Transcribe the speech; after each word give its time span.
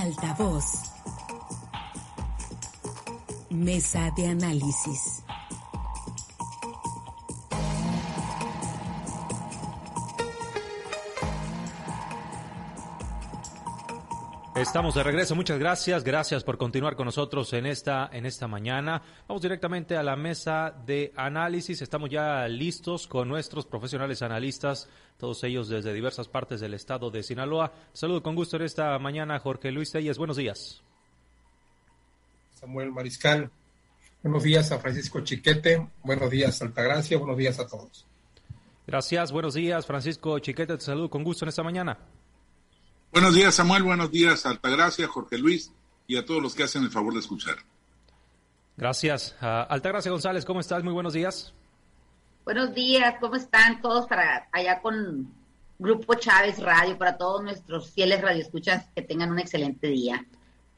Altavoz. 0.00 0.64
Mesa 3.50 4.10
de 4.16 4.28
análisis. 4.28 5.19
Estamos 14.60 14.94
de 14.94 15.02
regreso, 15.02 15.34
muchas 15.34 15.58
gracias, 15.58 16.04
gracias 16.04 16.44
por 16.44 16.58
continuar 16.58 16.94
con 16.94 17.06
nosotros 17.06 17.50
en 17.54 17.64
esta, 17.64 18.10
en 18.12 18.26
esta 18.26 18.46
mañana. 18.46 19.00
Vamos 19.26 19.40
directamente 19.40 19.96
a 19.96 20.02
la 20.02 20.16
mesa 20.16 20.74
de 20.84 21.14
análisis, 21.16 21.80
estamos 21.80 22.10
ya 22.10 22.46
listos 22.46 23.06
con 23.06 23.26
nuestros 23.26 23.64
profesionales 23.64 24.20
analistas, 24.20 24.86
todos 25.16 25.42
ellos 25.44 25.70
desde 25.70 25.94
diversas 25.94 26.28
partes 26.28 26.60
del 26.60 26.74
estado 26.74 27.10
de 27.10 27.22
Sinaloa. 27.22 27.72
Saludo 27.94 28.22
con 28.22 28.34
gusto 28.34 28.58
en 28.58 28.64
esta 28.64 28.98
mañana, 28.98 29.38
Jorge 29.38 29.72
Luis 29.72 29.92
Telles, 29.92 30.18
buenos 30.18 30.36
días. 30.36 30.82
Samuel 32.52 32.92
Mariscal, 32.92 33.50
buenos 34.22 34.42
días 34.42 34.72
a 34.72 34.78
Francisco 34.78 35.22
Chiquete, 35.22 35.88
buenos 36.02 36.30
días 36.30 36.60
Altagracia, 36.60 37.16
buenos 37.16 37.38
días 37.38 37.58
a 37.60 37.66
todos. 37.66 38.04
Gracias, 38.86 39.32
buenos 39.32 39.54
días 39.54 39.86
Francisco 39.86 40.38
Chiquete, 40.38 40.76
te 40.76 40.84
saludo 40.84 41.08
con 41.08 41.24
gusto 41.24 41.46
en 41.46 41.48
esta 41.48 41.62
mañana. 41.62 41.96
Buenos 43.12 43.34
días, 43.34 43.54
Samuel. 43.54 43.82
Buenos 43.82 44.10
días, 44.10 44.46
Altagracia, 44.46 45.08
Jorge 45.08 45.36
Luis 45.36 45.72
y 46.06 46.16
a 46.16 46.24
todos 46.24 46.40
los 46.42 46.54
que 46.54 46.62
hacen 46.62 46.84
el 46.84 46.90
favor 46.90 47.12
de 47.12 47.20
escuchar. 47.20 47.56
Gracias. 48.76 49.36
Uh, 49.42 49.66
Altagracia 49.68 50.10
González, 50.10 50.44
¿cómo 50.44 50.60
estás? 50.60 50.82
Muy 50.84 50.92
buenos 50.92 51.12
días. 51.12 51.52
Buenos 52.44 52.74
días, 52.74 53.14
¿cómo 53.20 53.36
están 53.36 53.82
todos 53.82 54.06
para 54.06 54.48
allá 54.52 54.80
con 54.80 55.32
Grupo 55.78 56.14
Chávez 56.14 56.58
Radio, 56.60 56.96
para 56.96 57.16
todos 57.18 57.42
nuestros 57.42 57.90
fieles 57.90 58.22
radioescuchas 58.22 58.86
que 58.94 59.02
tengan 59.02 59.30
un 59.30 59.38
excelente 59.38 59.88
día? 59.88 60.24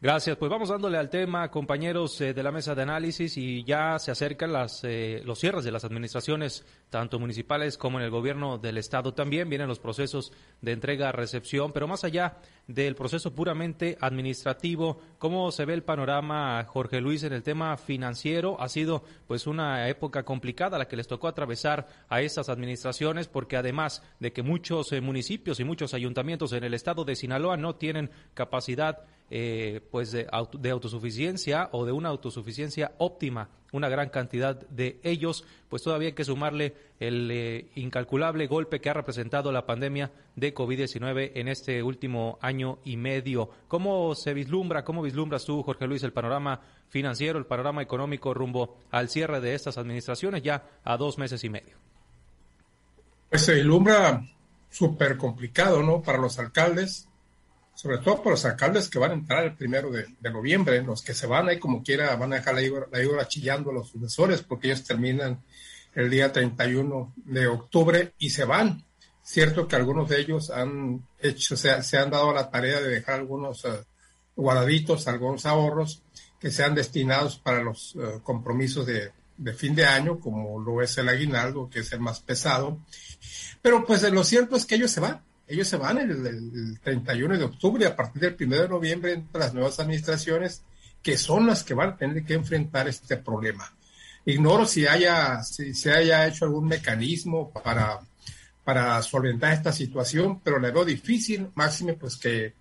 Gracias. 0.03 0.37
Pues 0.37 0.51
vamos 0.51 0.69
dándole 0.69 0.99
al 0.99 1.09
tema, 1.09 1.49
compañeros 1.49 2.21
eh, 2.21 2.35
de 2.35 2.43
la 2.43 2.51
mesa 2.51 2.75
de 2.75 2.83
análisis, 2.83 3.37
y 3.37 3.63
ya 3.63 4.01
se 4.01 4.11
acercan 4.11 4.53
las, 4.53 4.83
eh, 4.83 5.23
los 5.25 5.39
cierres 5.39 5.63
de 5.63 5.71
las 5.71 5.85
administraciones, 5.85 6.67
tanto 6.91 7.21
municipales 7.21 7.79
como 7.79 8.01
en 8.01 8.07
el 8.07 8.11
gobierno 8.11 8.59
del 8.59 8.79
Estado 8.79 9.15
también. 9.15 9.49
Vienen 9.49 9.69
los 9.69 9.79
procesos 9.79 10.33
de 10.61 10.73
entrega-recepción, 10.73 11.71
pero 11.71 11.87
más 11.87 12.03
allá 12.03 12.39
del 12.67 12.97
proceso 12.97 13.33
puramente 13.33 13.97
administrativo, 14.01 15.01
¿cómo 15.19 15.53
se 15.53 15.67
ve 15.67 15.75
el 15.75 15.85
panorama, 15.85 16.65
Jorge 16.65 17.01
Luis, 17.01 17.23
en 17.23 17.33
el 17.33 17.45
tema 17.45 17.77
financiero? 17.77 18.61
Ha 18.61 18.69
sido 18.69 19.05
pues 19.29 19.47
una 19.47 19.89
época 19.89 20.25
complicada 20.25 20.79
la 20.79 20.89
que 20.89 20.97
les 20.97 21.07
tocó 21.07 21.29
atravesar 21.29 21.87
a 22.09 22.21
estas 22.23 22.49
administraciones, 22.49 23.29
porque 23.29 23.57
además 23.57 24.03
de 24.19 24.33
que 24.33 24.43
muchos 24.43 24.91
eh, 24.91 25.01
municipios 25.01 25.61
y 25.61 25.65
muchos 25.65 25.95
ayuntamientos 25.95 26.53
en 26.55 26.65
el 26.65 26.75
estado 26.75 27.05
de 27.05 27.15
Sinaloa 27.15 27.57
no 27.57 27.77
tienen 27.77 28.11
capacidad 28.35 29.05
eh, 29.35 29.81
pues 29.91 30.13
de, 30.13 30.29
de, 30.59 30.71
autosuficiencia 30.71 31.71
o 31.73 31.87
de 31.87 31.93
una 31.93 32.11
autosuficiencia 32.11 32.93
óptima, 32.99 33.49
una 33.73 33.89
gran 33.89 34.11
cantidad 34.11 34.61
de 34.69 35.01
ellos, 35.03 35.47
pues 35.71 35.83
todavía 35.83 36.09
hay 36.09 36.15
que 36.15 36.27
sumarle 36.27 36.75
el 37.01 37.31
eh, 37.31 37.71
incalculable 37.77 38.47
golpe 38.47 38.83
que 38.83 38.91
ha 38.91 38.93
representado 38.93 39.51
la 39.51 39.65
pandemia 39.65 40.13
de 40.37 40.55
COVID-19 40.55 41.33
en 41.35 41.49
este 41.49 41.83
último 41.83 42.39
año 42.43 42.81
y 42.85 42.99
medio. 42.99 43.49
¿Cómo 43.69 44.15
se 44.15 44.35
vislumbra, 44.35 44.85
cómo 44.85 45.01
vislumbras 45.01 45.47
tú, 45.47 45.63
Jorge 45.63 45.87
Luis, 45.87 46.03
el 46.03 46.13
panorama 46.13 46.61
financiero, 46.91 47.39
el 47.39 47.47
panorama 47.47 47.81
económico 47.81 48.35
rumbo 48.35 48.77
al 48.91 49.09
cierre 49.09 49.41
de 49.41 49.55
estas 49.55 49.79
administraciones 49.79 50.43
ya 50.43 50.63
a 50.85 50.99
dos 50.99 51.17
meses 51.17 51.43
y 51.43 51.49
medio? 51.49 51.79
Pues 53.31 53.47
se 53.47 53.55
vislumbra 53.55 54.23
súper 54.69 55.17
complicado, 55.17 55.83
¿no? 55.83 56.03
Para 56.03 56.19
los 56.19 56.39
alcaldes, 56.39 57.09
sobre 57.75 57.99
todo 57.99 58.19
para 58.19 58.31
los 58.31 58.45
alcaldes 58.45 58.89
que 58.89 58.99
van 58.99 59.11
a 59.13 59.15
entrar 59.15 59.45
el 59.45 59.57
primero 59.57 59.91
de, 59.91 60.07
noviembre, 60.31 60.83
los 60.83 61.03
que 61.03 61.15
se 61.15 61.27
van 61.27 61.49
ahí 61.49 61.59
como 61.59 61.83
quiera 61.83 62.15
van 62.17 62.33
a 62.33 62.37
dejar 62.37 62.55
la 62.55 62.63
hígora, 62.63 63.29
chillando 63.29 63.71
a 63.71 63.75
los 63.75 63.89
sucesores 63.89 64.43
porque 64.43 64.69
ellos 64.69 64.85
terminan 64.85 65.43
el 65.95 66.11
día 66.11 66.33
31 66.33 67.13
de 67.17 67.47
octubre 67.47 68.15
y 68.19 68.31
se 68.31 68.45
van. 68.45 68.85
Cierto 69.23 69.69
que 69.69 69.77
algunos 69.77 70.09
de 70.09 70.21
ellos 70.21 70.51
han 70.51 71.07
hecho, 71.19 71.57
se, 71.57 71.71
han 71.71 72.11
dado 72.11 72.33
la 72.33 72.51
tarea 72.51 72.81
de 72.81 72.89
dejar 72.89 73.21
algunos 73.21 73.65
uh, 73.65 73.85
guardaditos, 74.35 75.07
algunos 75.07 75.47
ahorros 75.47 76.03
que 76.41 76.51
sean 76.51 76.75
destinados 76.75 77.39
para 77.39 77.63
los 77.63 77.95
uh, 77.95 78.21
compromisos 78.23 78.85
de 78.87 79.13
fin 79.55 79.75
de 79.75 79.87
año, 79.87 80.19
como 80.19 80.61
lo 80.61 80.83
es 80.83 80.99
el 80.99 81.09
aguinaldo, 81.09 81.71
que 81.71 81.81
es 81.81 81.93
el 81.93 82.01
más 82.01 82.21
pesado. 82.21 82.79
Pero 83.61 83.85
pues 83.85 84.03
lo 84.11 84.25
cierto 84.25 84.57
es 84.57 84.67
que 84.67 84.75
ellos 84.75 84.91
se 84.91 85.01
van 85.01 85.23
ellos 85.53 85.69
se 85.69 85.77
van 85.77 85.99
el, 85.99 86.11
el, 86.11 86.27
el 86.27 86.81
31 86.81 87.39
de 87.39 87.45
octubre, 87.45 87.87
a 87.87 87.97
partir 87.97 88.23
del 88.23 88.37
1 88.39 88.63
de 88.63 88.69
noviembre, 88.69 89.13
entre 89.13 89.41
las 89.41 89.55
nuevas 89.55 89.79
administraciones, 89.81 90.63
que 91.03 91.17
son 91.17 91.47
las 91.47 91.65
que 91.65 91.75
van 91.75 91.91
a 91.91 91.97
tener 91.97 92.25
que 92.25 92.35
enfrentar 92.35 92.89
este 92.89 93.17
problema. 93.17 93.73
Ignoro 94.25 94.67
si 94.67 94.87
haya, 94.87 95.43
si 95.43 95.75
se 95.75 95.93
haya 95.93 96.27
hecho 96.27 96.45
algún 96.45 96.69
mecanismo 96.69 97.51
para, 97.51 98.01
para 98.63 99.03
solventar 99.03 99.53
esta 99.53 99.73
situación, 99.73 100.41
pero 100.41 100.61
le 100.61 100.71
veo 100.71 100.85
difícil, 100.85 101.49
máxime, 101.55 101.95
pues 101.95 102.17
que 102.17 102.55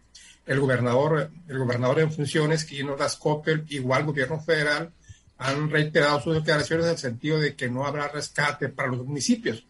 el 0.48 0.60
gobernador, 0.60 1.30
el 1.48 1.60
gobernador 1.60 2.00
en 2.00 2.12
funciones, 2.12 2.66
Kino 2.66 2.96
Coppel, 3.20 3.66
igual 3.70 4.06
gobierno 4.06 4.40
federal, 4.40 4.92
han 5.38 5.70
reiterado 5.70 6.20
sus 6.20 6.36
declaraciones 6.36 6.86
en 6.86 6.92
el 6.92 6.98
sentido 6.98 7.40
de 7.40 7.56
que 7.56 7.70
no 7.70 7.86
habrá 7.86 8.08
rescate 8.08 8.70
para 8.70 8.90
los 8.90 9.06
municipios. 9.06 9.64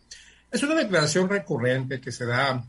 Es 0.50 0.64
una 0.64 0.76
declaración 0.76 1.30
recurrente 1.30 2.02
que 2.02 2.12
se 2.12 2.26
da 2.26 2.66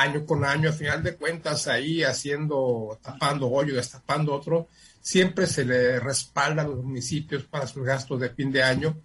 año 0.00 0.24
con 0.26 0.44
año, 0.44 0.70
a 0.70 0.72
final 0.72 1.02
de 1.02 1.16
cuentas, 1.16 1.66
ahí 1.68 2.02
haciendo, 2.02 2.98
tapando 3.02 3.48
hoyo, 3.48 3.74
destapando 3.74 4.34
otro, 4.34 4.68
siempre 5.00 5.46
se 5.46 5.64
le 5.64 6.00
respalda 6.00 6.62
a 6.62 6.68
los 6.68 6.82
municipios 6.82 7.44
para 7.44 7.66
sus 7.66 7.84
gastos 7.84 8.20
de 8.20 8.30
fin 8.30 8.52
de 8.52 8.62
año 8.62 8.96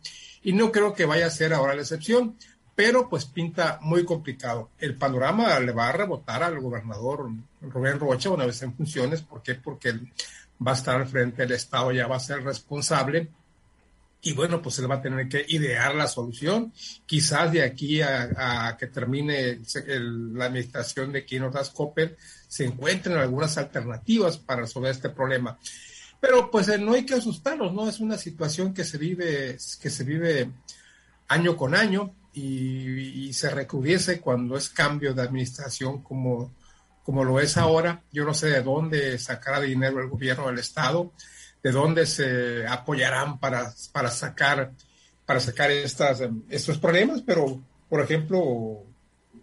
y 0.43 0.53
no 0.53 0.71
creo 0.71 0.93
que 0.93 1.05
vaya 1.05 1.27
a 1.27 1.31
ser 1.31 1.53
ahora 1.53 1.75
la 1.75 1.81
excepción, 1.81 2.37
pero 2.75 3.09
pues 3.09 3.25
pinta 3.25 3.79
muy 3.81 4.03
complicado. 4.05 4.69
El 4.77 4.95
panorama 4.95 5.59
le 5.59 5.71
va 5.71 5.89
a 5.89 5.93
rebotar 5.93 6.43
al 6.43 6.59
gobernador 6.59 7.29
Rubén 7.61 7.99
Rocha 7.99 8.29
una 8.29 8.45
vez 8.45 8.61
en 8.61 8.73
funciones, 8.75 9.21
¿por 9.21 9.41
qué? 9.41 9.55
Porque 9.55 9.93
va 10.65 10.71
a 10.71 10.75
estar 10.75 10.95
al 10.95 11.07
frente 11.07 11.43
del 11.43 11.53
Estado, 11.53 11.91
ya 11.91 12.07
va 12.07 12.17
a 12.17 12.19
ser 12.19 12.43
responsable 12.43 13.29
y 14.25 14.33
bueno, 14.33 14.59
pues 14.59 14.79
él 14.79 14.89
va 14.89 14.95
a 14.95 15.01
tener 15.03 15.29
que 15.29 15.45
idear 15.49 15.93
la 15.93 16.07
solución. 16.07 16.73
Quizás 17.05 17.51
de 17.51 17.61
aquí 17.61 18.01
a, 18.01 18.67
a 18.67 18.75
que 18.75 18.87
termine 18.87 19.39
el, 19.49 19.61
el, 19.85 20.33
la 20.33 20.45
administración 20.45 21.11
de 21.11 21.23
Kino 21.23 21.51
Copper 21.71 22.17
se 22.47 22.65
encuentren 22.65 23.17
algunas 23.17 23.55
alternativas 23.59 24.39
para 24.39 24.61
resolver 24.61 24.89
este 24.89 25.09
problema. 25.09 25.59
Pero 26.19 26.49
pues 26.49 26.67
no 26.79 26.93
hay 26.93 27.05
que 27.05 27.13
asustarnos, 27.13 27.71
¿no? 27.71 27.87
Es 27.87 27.99
una 27.99 28.17
situación 28.17 28.73
que 28.73 28.83
se 28.83 28.97
vive, 28.97 29.59
que 29.79 29.89
se 29.91 30.03
vive 30.03 30.49
año 31.27 31.55
con 31.55 31.75
año 31.75 32.15
y, 32.33 33.27
y 33.27 33.33
se 33.33 33.51
recrudece 33.51 34.19
cuando 34.19 34.57
es 34.57 34.69
cambio 34.69 35.13
de 35.13 35.21
administración 35.21 36.01
como, 36.01 36.51
como 37.03 37.23
lo 37.23 37.39
es 37.39 37.57
ahora. 37.57 38.01
Yo 38.11 38.25
no 38.25 38.33
sé 38.33 38.47
de 38.47 38.63
dónde 38.63 39.19
sacará 39.19 39.61
dinero 39.61 40.01
el 40.01 40.09
gobierno 40.09 40.47
del 40.47 40.57
Estado 40.57 41.11
de 41.65 41.71
dónde 41.71 42.05
se 42.05 42.67
apoyarán 42.67 43.39
para, 43.39 43.73
para 43.91 44.11
sacar, 44.11 44.71
para 45.25 45.39
sacar 45.39 45.71
estas, 45.71 46.21
estos 46.47 46.77
problemas, 46.77 47.23
pero, 47.25 47.59
por 47.89 48.01
ejemplo, 48.01 48.83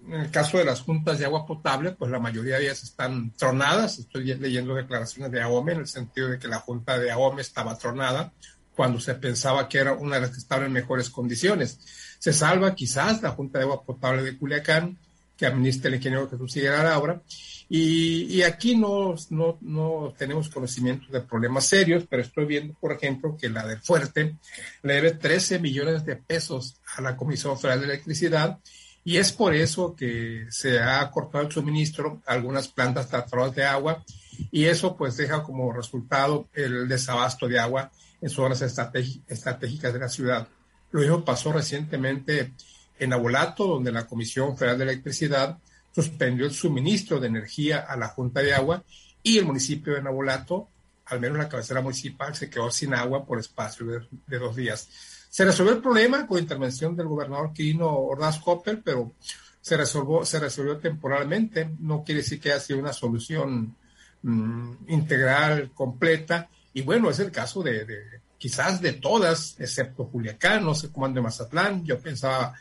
en 0.06 0.20
el 0.20 0.30
caso 0.30 0.56
de 0.58 0.64
las 0.64 0.82
juntas 0.82 1.18
de 1.18 1.24
agua 1.24 1.44
potable, 1.44 1.90
pues 1.90 2.12
la 2.12 2.20
mayoría 2.20 2.58
de 2.58 2.66
ellas 2.66 2.84
están 2.84 3.32
tronadas. 3.32 3.98
Estoy 3.98 4.22
leyendo 4.34 4.76
declaraciones 4.76 5.32
de 5.32 5.42
AOME 5.42 5.72
en 5.72 5.80
el 5.80 5.88
sentido 5.88 6.28
de 6.28 6.38
que 6.38 6.46
la 6.46 6.60
junta 6.60 6.96
de 6.96 7.10
AOME 7.10 7.42
estaba 7.42 7.76
tronada 7.76 8.32
cuando 8.76 9.00
se 9.00 9.16
pensaba 9.16 9.68
que 9.68 9.78
era 9.78 9.94
una 9.94 10.14
de 10.14 10.20
las 10.20 10.30
que 10.30 10.38
estaban 10.38 10.66
en 10.66 10.72
mejores 10.72 11.10
condiciones. 11.10 11.80
Se 12.20 12.32
salva 12.32 12.76
quizás 12.76 13.20
la 13.20 13.30
junta 13.30 13.58
de 13.58 13.64
agua 13.64 13.82
potable 13.82 14.22
de 14.22 14.38
Culiacán, 14.38 14.96
que 15.42 15.46
administra 15.46 15.88
el 15.88 15.96
ingeniero 15.96 16.30
Jesús 16.30 16.56
Higuera 16.56 16.84
Laura, 16.84 17.20
y, 17.68 18.26
y 18.32 18.42
aquí 18.44 18.76
no, 18.76 19.16
no, 19.30 19.58
no, 19.60 20.14
tenemos 20.16 20.48
conocimiento 20.48 21.10
de 21.10 21.20
problemas 21.20 21.66
serios, 21.66 22.04
pero 22.08 22.22
estoy 22.22 22.44
viendo, 22.44 22.74
por 22.74 22.92
ejemplo, 22.92 23.36
que 23.36 23.48
la 23.48 23.66
del 23.66 23.80
Fuerte 23.80 24.36
le 24.84 24.94
debe 24.94 25.10
13 25.10 25.58
millones 25.58 26.04
de 26.04 26.14
pesos 26.14 26.76
a 26.96 27.02
la 27.02 27.16
Comisión 27.16 27.58
Federal 27.58 27.80
de 27.80 27.86
Electricidad. 27.86 28.60
Y 29.02 29.16
es 29.16 29.32
por 29.32 29.52
eso 29.52 29.96
que 29.96 30.46
se 30.50 30.78
ha 30.78 31.10
cortado 31.10 31.46
el 31.46 31.50
suministro 31.50 32.22
a 32.24 32.34
algunas 32.34 32.68
plantas 32.68 33.08
tratadoras 33.08 33.52
de 33.56 33.64
agua. 33.64 34.04
Y 34.52 34.66
eso 34.66 34.96
pues 34.96 35.16
deja 35.16 35.42
como 35.42 35.72
resultado 35.72 36.46
el 36.52 36.86
desabasto 36.86 37.48
de 37.48 37.58
agua 37.58 37.90
en 38.20 38.30
zonas 38.30 38.62
estratégicas 38.62 39.92
de 39.92 39.98
la 39.98 40.08
ciudad. 40.08 40.46
Lo 40.92 41.00
mismo 41.00 41.24
pasó 41.24 41.52
recientemente 41.52 42.52
en 42.98 43.12
Abolato, 43.12 43.66
donde 43.66 43.92
la 43.92 44.06
Comisión 44.06 44.56
Federal 44.56 44.78
de 44.78 44.84
Electricidad 44.84 45.58
suspendió 45.94 46.46
el 46.46 46.52
suministro 46.52 47.20
de 47.20 47.28
energía 47.28 47.80
a 47.80 47.96
la 47.96 48.08
Junta 48.08 48.40
de 48.40 48.54
Agua 48.54 48.82
y 49.22 49.38
el 49.38 49.44
municipio 49.44 49.94
de 49.94 50.02
Nabolato, 50.02 50.68
al 51.06 51.20
menos 51.20 51.38
la 51.38 51.48
cabecera 51.48 51.80
municipal, 51.80 52.34
se 52.34 52.48
quedó 52.48 52.70
sin 52.70 52.94
agua 52.94 53.24
por 53.24 53.38
espacio 53.38 53.86
de, 54.26 54.38
dos 54.38 54.56
días. 54.56 54.88
Se 55.28 55.44
resolvió 55.44 55.74
el 55.74 55.82
problema 55.82 56.26
con 56.26 56.38
intervención 56.38 56.96
del 56.96 57.06
gobernador 57.06 57.52
Quirino 57.52 57.88
Ordaz 57.88 58.38
Copper, 58.38 58.82
pero 58.82 59.12
se 59.60 59.76
resolvió, 59.76 60.24
se 60.24 60.40
resolvió 60.40 60.78
temporalmente. 60.78 61.70
No 61.78 62.02
quiere 62.02 62.22
decir 62.22 62.40
que 62.40 62.52
haya 62.52 62.60
sido 62.60 62.78
una 62.78 62.92
solución 62.92 63.76
mm, 64.22 64.72
integral, 64.88 65.70
completa. 65.72 66.48
Y 66.74 66.82
bueno, 66.82 67.10
es 67.10 67.18
el 67.18 67.30
caso 67.30 67.62
de, 67.62 68.20
quizás 68.38 68.80
de 68.80 68.94
todas, 68.94 69.56
excepto 69.58 70.08
Culiacán, 70.08 70.64
no 70.64 70.74
sé 70.74 70.90
cómo 70.90 71.06
anda 71.06 71.22
Mazatlán. 71.22 71.84
Yo 71.84 71.98
pensaba 71.98 72.54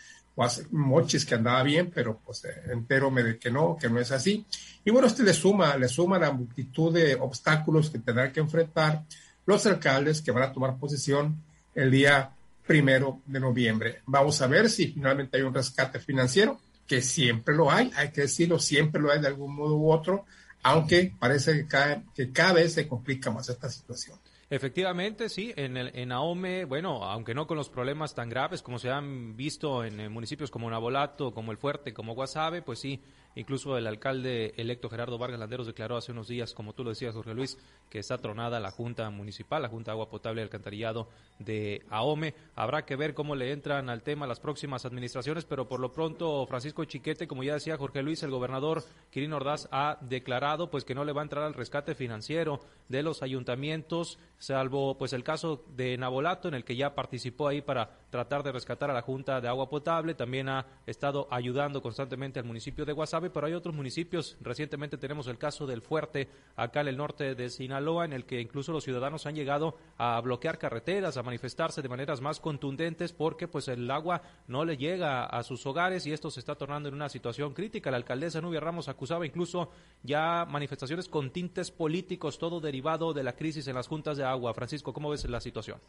Mochis 0.71 1.25
que 1.25 1.35
andaba 1.35 1.63
bien, 1.63 1.91
pero 1.93 2.19
pues 2.25 2.45
eh, 2.45 2.71
entero 2.71 3.11
me 3.11 3.23
de 3.23 3.37
que 3.37 3.51
no, 3.51 3.77
que 3.79 3.89
no 3.89 3.99
es 3.99 4.11
así. 4.11 4.45
Y 4.83 4.91
bueno, 4.91 5.07
este 5.07 5.23
le 5.23 5.33
suma, 5.33 5.77
le 5.77 5.87
suma 5.87 6.19
la 6.19 6.31
multitud 6.31 6.93
de 6.93 7.15
obstáculos 7.15 7.89
que 7.89 7.99
tendrán 7.99 8.31
que 8.31 8.39
enfrentar 8.39 9.03
los 9.45 9.65
alcaldes 9.65 10.21
que 10.21 10.31
van 10.31 10.43
a 10.43 10.53
tomar 10.53 10.77
posesión 10.77 11.41
el 11.75 11.91
día 11.91 12.31
primero 12.65 13.21
de 13.25 13.39
noviembre. 13.39 14.01
Vamos 14.05 14.41
a 14.41 14.47
ver 14.47 14.69
si 14.69 14.87
finalmente 14.87 15.37
hay 15.37 15.43
un 15.43 15.53
rescate 15.53 15.99
financiero, 15.99 16.59
que 16.87 17.01
siempre 17.01 17.55
lo 17.55 17.71
hay, 17.71 17.91
hay 17.95 18.11
que 18.11 18.21
decirlo, 18.21 18.59
siempre 18.59 19.01
lo 19.01 19.11
hay 19.11 19.21
de 19.21 19.27
algún 19.27 19.55
modo 19.55 19.75
u 19.75 19.91
otro, 19.91 20.25
aunque 20.63 21.13
parece 21.19 21.53
que 21.53 21.67
cada, 21.67 22.03
que 22.13 22.31
cada 22.31 22.53
vez 22.53 22.73
se 22.73 22.87
complica 22.87 23.31
más 23.31 23.49
esta 23.49 23.69
situación. 23.69 24.17
Efectivamente, 24.51 25.29
sí, 25.29 25.53
en, 25.55 25.77
el, 25.77 25.91
en 25.95 26.11
Ahome, 26.11 26.65
bueno, 26.65 27.05
aunque 27.05 27.33
no 27.33 27.47
con 27.47 27.55
los 27.55 27.69
problemas 27.69 28.13
tan 28.13 28.27
graves 28.27 28.61
como 28.61 28.79
se 28.79 28.89
han 28.89 29.37
visto 29.37 29.85
en, 29.85 30.11
municipios 30.11 30.51
como 30.51 30.69
Nabolato, 30.69 31.33
como 31.33 31.53
El 31.53 31.57
Fuerte, 31.57 31.93
como 31.93 32.15
Guasave, 32.15 32.61
pues 32.61 32.79
sí, 32.79 33.01
Incluso 33.35 33.77
el 33.77 33.87
alcalde 33.87 34.53
electo 34.57 34.89
Gerardo 34.89 35.17
Vargas 35.17 35.39
Landeros 35.39 35.67
declaró 35.67 35.97
hace 35.97 36.11
unos 36.11 36.27
días, 36.27 36.53
como 36.53 36.73
tú 36.73 36.83
lo 36.83 36.89
decías, 36.89 37.15
Jorge 37.15 37.33
Luis, 37.33 37.57
que 37.89 37.99
está 37.99 38.17
tronada 38.17 38.59
la 38.59 38.71
Junta 38.71 39.09
Municipal, 39.09 39.61
la 39.61 39.69
Junta 39.69 39.91
de 39.91 39.93
Agua 39.93 40.09
Potable 40.09 40.41
y 40.41 40.43
Alcantarillado 40.43 41.07
de 41.39 41.83
AOME. 41.89 42.33
Habrá 42.55 42.85
que 42.85 42.95
ver 42.95 43.13
cómo 43.13 43.35
le 43.35 43.51
entran 43.51 43.89
al 43.89 44.03
tema 44.03 44.27
las 44.27 44.39
próximas 44.39 44.85
administraciones, 44.85 45.45
pero 45.45 45.67
por 45.67 45.79
lo 45.79 45.91
pronto 45.91 46.45
Francisco 46.45 46.83
Chiquete, 46.85 47.27
como 47.27 47.43
ya 47.43 47.53
decía 47.53 47.77
Jorge 47.77 48.03
Luis, 48.03 48.23
el 48.23 48.31
gobernador 48.31 48.83
Quirino 49.11 49.37
Ordaz 49.37 49.67
ha 49.71 49.97
declarado 50.01 50.69
pues 50.69 50.83
que 50.83 50.95
no 50.95 51.05
le 51.05 51.13
va 51.13 51.21
a 51.21 51.23
entrar 51.23 51.43
al 51.45 51.53
rescate 51.53 51.95
financiero 51.95 52.59
de 52.89 53.03
los 53.03 53.23
ayuntamientos, 53.23 54.19
salvo 54.37 54.97
pues 54.97 55.13
el 55.13 55.23
caso 55.23 55.63
de 55.75 55.97
Nabolato, 55.97 56.47
en 56.47 56.55
el 56.55 56.65
que 56.65 56.75
ya 56.75 56.95
participó 56.95 57.47
ahí 57.47 57.61
para 57.61 57.89
tratar 58.09 58.43
de 58.43 58.51
rescatar 58.51 58.89
a 58.89 58.93
la 58.93 59.01
Junta 59.01 59.39
de 59.39 59.47
Agua 59.47 59.69
Potable, 59.69 60.13
también 60.15 60.49
ha 60.49 60.65
estado 60.85 61.27
ayudando 61.31 61.81
constantemente 61.81 62.39
al 62.39 62.45
municipio 62.45 62.85
de 62.85 62.93
Guasave 62.93 63.20
pero 63.29 63.47
hay 63.47 63.53
otros 63.53 63.75
municipios. 63.75 64.37
Recientemente 64.41 64.97
tenemos 64.97 65.27
el 65.27 65.37
caso 65.37 65.67
del 65.67 65.81
Fuerte, 65.81 66.29
acá 66.55 66.81
en 66.81 66.87
el 66.87 66.97
norte 66.97 67.35
de 67.35 67.49
Sinaloa, 67.49 68.05
en 68.05 68.13
el 68.13 68.25
que 68.25 68.41
incluso 68.41 68.71
los 68.71 68.83
ciudadanos 68.83 69.25
han 69.25 69.35
llegado 69.35 69.77
a 69.97 70.19
bloquear 70.21 70.57
carreteras, 70.57 71.17
a 71.17 71.23
manifestarse 71.23 71.81
de 71.81 71.89
maneras 71.89 72.21
más 72.21 72.39
contundentes 72.39 73.13
porque 73.13 73.47
pues 73.47 73.67
el 73.67 73.89
agua 73.91 74.21
no 74.47 74.65
le 74.65 74.77
llega 74.77 75.25
a 75.25 75.43
sus 75.43 75.65
hogares 75.65 76.05
y 76.05 76.13
esto 76.13 76.31
se 76.31 76.39
está 76.39 76.55
tornando 76.55 76.89
en 76.89 76.95
una 76.95 77.09
situación 77.09 77.53
crítica. 77.53 77.91
La 77.91 77.97
alcaldesa 77.97 78.41
Nubia 78.41 78.59
Ramos 78.59 78.87
acusaba 78.87 79.25
incluso 79.25 79.71
ya 80.03 80.45
manifestaciones 80.45 81.07
con 81.07 81.31
tintes 81.31 81.71
políticos, 81.71 82.37
todo 82.37 82.59
derivado 82.59 83.13
de 83.13 83.23
la 83.23 83.35
crisis 83.35 83.67
en 83.67 83.75
las 83.75 83.87
juntas 83.87 84.17
de 84.17 84.23
agua. 84.23 84.53
Francisco, 84.53 84.93
¿cómo 84.93 85.09
ves 85.09 85.25
la 85.29 85.39
situación? 85.41 85.79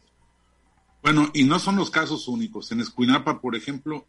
Bueno, 1.01 1.29
y 1.33 1.43
no 1.43 1.59
son 1.59 1.75
los 1.75 1.89
casos 1.89 2.27
únicos. 2.29 2.71
En 2.71 2.79
Escuinapa, 2.79 3.41
por 3.41 3.55
ejemplo, 3.55 4.05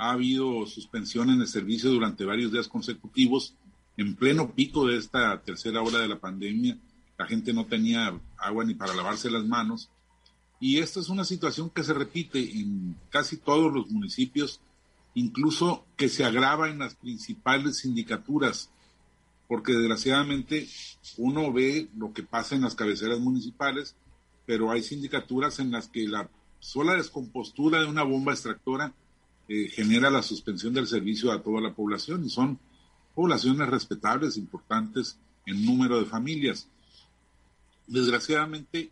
ha 0.00 0.12
habido 0.12 0.66
suspensión 0.66 1.28
en 1.28 1.42
el 1.42 1.46
servicio 1.46 1.90
durante 1.90 2.24
varios 2.24 2.50
días 2.50 2.68
consecutivos, 2.68 3.54
en 3.98 4.16
pleno 4.16 4.50
pico 4.54 4.86
de 4.86 4.96
esta 4.96 5.42
tercera 5.42 5.82
hora 5.82 5.98
de 5.98 6.08
la 6.08 6.18
pandemia. 6.18 6.78
La 7.18 7.26
gente 7.26 7.52
no 7.52 7.66
tenía 7.66 8.18
agua 8.38 8.64
ni 8.64 8.72
para 8.72 8.94
lavarse 8.94 9.30
las 9.30 9.44
manos. 9.44 9.90
Y 10.58 10.78
esta 10.78 11.00
es 11.00 11.10
una 11.10 11.26
situación 11.26 11.68
que 11.68 11.84
se 11.84 11.92
repite 11.92 12.38
en 12.38 12.96
casi 13.10 13.36
todos 13.36 13.70
los 13.70 13.90
municipios, 13.90 14.62
incluso 15.12 15.84
que 15.98 16.08
se 16.08 16.24
agrava 16.24 16.70
en 16.70 16.78
las 16.78 16.94
principales 16.94 17.80
sindicaturas, 17.80 18.70
porque 19.48 19.72
desgraciadamente 19.72 20.66
uno 21.18 21.52
ve 21.52 21.90
lo 21.94 22.14
que 22.14 22.22
pasa 22.22 22.54
en 22.54 22.62
las 22.62 22.74
cabeceras 22.74 23.20
municipales, 23.20 23.96
pero 24.46 24.70
hay 24.70 24.82
sindicaturas 24.82 25.58
en 25.58 25.70
las 25.70 25.88
que 25.88 26.08
la 26.08 26.30
sola 26.58 26.94
descompostura 26.94 27.80
de 27.80 27.86
una 27.86 28.02
bomba 28.02 28.32
extractora 28.32 28.94
genera 29.72 30.10
la 30.10 30.22
suspensión 30.22 30.74
del 30.74 30.86
servicio 30.86 31.32
a 31.32 31.42
toda 31.42 31.60
la 31.60 31.74
población 31.74 32.24
y 32.24 32.30
son 32.30 32.58
poblaciones 33.14 33.68
respetables, 33.68 34.36
importantes 34.36 35.18
en 35.44 35.64
número 35.64 35.98
de 35.98 36.06
familias. 36.06 36.68
Desgraciadamente 37.88 38.90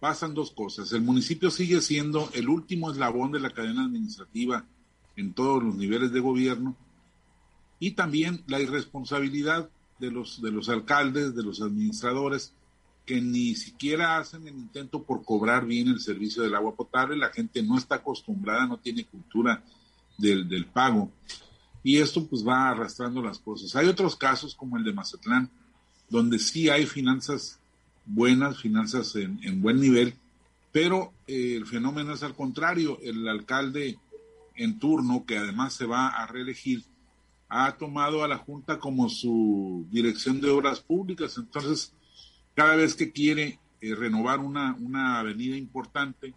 pasan 0.00 0.34
dos 0.34 0.50
cosas. 0.50 0.92
El 0.92 1.02
municipio 1.02 1.50
sigue 1.50 1.80
siendo 1.80 2.28
el 2.34 2.48
último 2.48 2.90
eslabón 2.90 3.30
de 3.32 3.40
la 3.40 3.50
cadena 3.50 3.84
administrativa 3.84 4.64
en 5.16 5.32
todos 5.32 5.62
los 5.62 5.76
niveles 5.76 6.12
de 6.12 6.20
gobierno 6.20 6.76
y 7.78 7.92
también 7.92 8.42
la 8.48 8.60
irresponsabilidad 8.60 9.70
de 10.00 10.10
los, 10.10 10.42
de 10.42 10.50
los 10.50 10.68
alcaldes, 10.68 11.34
de 11.34 11.42
los 11.42 11.60
administradores, 11.60 12.52
que 13.08 13.22
ni 13.22 13.54
siquiera 13.54 14.18
hacen 14.18 14.46
el 14.46 14.54
intento 14.54 15.02
por 15.02 15.24
cobrar 15.24 15.64
bien 15.64 15.88
el 15.88 15.98
servicio 15.98 16.42
del 16.42 16.54
agua 16.54 16.76
potable, 16.76 17.16
la 17.16 17.30
gente 17.30 17.62
no 17.62 17.78
está 17.78 17.94
acostumbrada, 17.94 18.66
no 18.66 18.76
tiene 18.76 19.06
cultura 19.06 19.64
del, 20.18 20.46
del 20.46 20.66
pago, 20.66 21.10
y 21.82 21.96
esto 21.96 22.26
pues 22.26 22.46
va 22.46 22.68
arrastrando 22.68 23.22
las 23.22 23.38
cosas. 23.38 23.74
Hay 23.76 23.86
otros 23.86 24.14
casos 24.14 24.54
como 24.54 24.76
el 24.76 24.84
de 24.84 24.92
Mazatlán, 24.92 25.48
donde 26.10 26.38
sí 26.38 26.68
hay 26.68 26.84
finanzas 26.84 27.58
buenas, 28.04 28.60
finanzas 28.60 29.16
en, 29.16 29.40
en 29.42 29.62
buen 29.62 29.80
nivel, 29.80 30.12
pero 30.70 31.14
eh, 31.26 31.54
el 31.56 31.64
fenómeno 31.64 32.12
es 32.12 32.22
al 32.22 32.34
contrario, 32.34 32.98
el 33.02 33.26
alcalde 33.26 33.98
en 34.54 34.78
turno, 34.78 35.24
que 35.24 35.38
además 35.38 35.72
se 35.72 35.86
va 35.86 36.08
a 36.08 36.26
reelegir, 36.26 36.84
ha 37.48 37.72
tomado 37.78 38.22
a 38.22 38.28
la 38.28 38.36
Junta 38.36 38.78
como 38.78 39.08
su 39.08 39.86
dirección 39.90 40.42
de 40.42 40.50
obras 40.50 40.80
públicas, 40.80 41.38
entonces 41.38 41.94
cada 42.58 42.74
vez 42.74 42.96
que 42.96 43.12
quiere 43.12 43.60
eh, 43.80 43.94
renovar 43.94 44.40
una, 44.40 44.74
una 44.80 45.20
avenida 45.20 45.56
importante, 45.56 46.34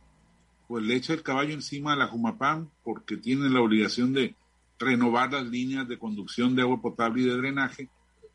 pues 0.68 0.84
le 0.84 0.94
echa 0.96 1.14
el 1.14 1.24
caballo 1.24 1.52
encima 1.52 1.94
a 1.94 1.96
la 1.96 2.06
Jumapam 2.06 2.70
porque 2.84 3.18
tiene 3.18 3.50
la 3.50 3.60
obligación 3.60 4.14
de 4.14 4.36
renovar 4.78 5.34
las 5.34 5.48
líneas 5.48 5.88
de 5.88 5.98
conducción 5.98 6.56
de 6.56 6.62
agua 6.62 6.80
potable 6.80 7.24
y 7.24 7.26
de 7.26 7.38
drenaje 7.38 7.90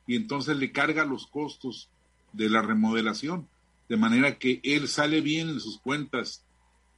y 0.05 0.17
entonces 0.17 0.56
le 0.56 0.73
carga 0.73 1.05
los 1.05 1.29
costos 1.29 1.88
de 2.33 2.50
la 2.50 2.61
remodelación, 2.61 3.47
de 3.88 3.97
manera 3.97 4.37
que 4.37 4.61
él 4.65 4.88
sale 4.88 5.21
bien 5.21 5.49
en 5.49 5.61
sus 5.61 5.79
cuentas 5.79 6.44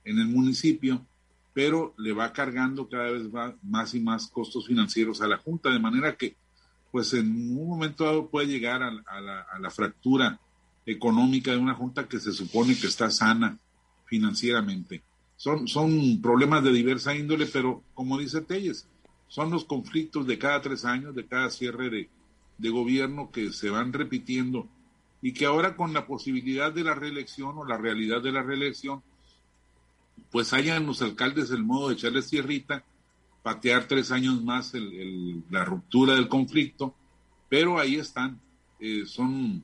en 0.06 0.18
el 0.18 0.28
municipio, 0.28 1.06
pero 1.52 1.92
le 1.98 2.14
va 2.14 2.32
cargando 2.32 2.88
cada 2.88 3.10
vez 3.10 3.24
más 3.62 3.94
y 3.94 4.00
más 4.00 4.26
costos 4.28 4.66
financieros 4.66 5.20
a 5.20 5.28
la 5.28 5.36
Junta, 5.36 5.68
de 5.68 5.80
manera 5.80 6.16
que 6.16 6.34
pues 6.90 7.12
en 7.12 7.30
un 7.30 7.68
momento 7.68 8.04
dado 8.04 8.30
puede 8.30 8.46
llegar 8.46 8.82
a, 8.82 8.90
la, 8.90 9.42
a 9.52 9.58
la 9.58 9.68
fractura 9.68 10.40
económica 10.90 11.50
de 11.50 11.58
una 11.58 11.74
junta 11.74 12.08
que 12.08 12.18
se 12.18 12.32
supone 12.32 12.74
que 12.76 12.86
está 12.86 13.10
sana 13.10 13.58
financieramente. 14.06 15.02
Son, 15.36 15.68
son 15.68 16.20
problemas 16.22 16.64
de 16.64 16.72
diversa 16.72 17.14
índole, 17.14 17.46
pero 17.46 17.82
como 17.94 18.18
dice 18.18 18.40
Telles, 18.40 18.88
son 19.28 19.50
los 19.50 19.66
conflictos 19.66 20.26
de 20.26 20.38
cada 20.38 20.62
tres 20.62 20.84
años, 20.84 21.14
de 21.14 21.26
cada 21.26 21.50
cierre 21.50 21.90
de, 21.90 22.08
de 22.56 22.70
gobierno 22.70 23.30
que 23.30 23.52
se 23.52 23.68
van 23.68 23.92
repitiendo 23.92 24.66
y 25.20 25.32
que 25.32 25.44
ahora 25.44 25.76
con 25.76 25.92
la 25.92 26.06
posibilidad 26.06 26.72
de 26.72 26.84
la 26.84 26.94
reelección 26.94 27.58
o 27.58 27.64
la 27.66 27.76
realidad 27.76 28.22
de 28.22 28.32
la 28.32 28.42
reelección, 28.42 29.02
pues 30.30 30.52
hayan 30.54 30.86
los 30.86 31.02
alcaldes 31.02 31.50
el 31.50 31.64
modo 31.64 31.88
de 31.88 31.94
echarles 31.94 32.30
tierrita, 32.30 32.82
patear 33.42 33.86
tres 33.86 34.10
años 34.10 34.42
más 34.42 34.72
la 35.50 35.64
ruptura 35.64 36.14
del 36.14 36.28
conflicto, 36.28 36.94
pero 37.48 37.78
ahí 37.78 37.96
están, 37.96 38.40
eh, 38.80 39.04
son 39.06 39.62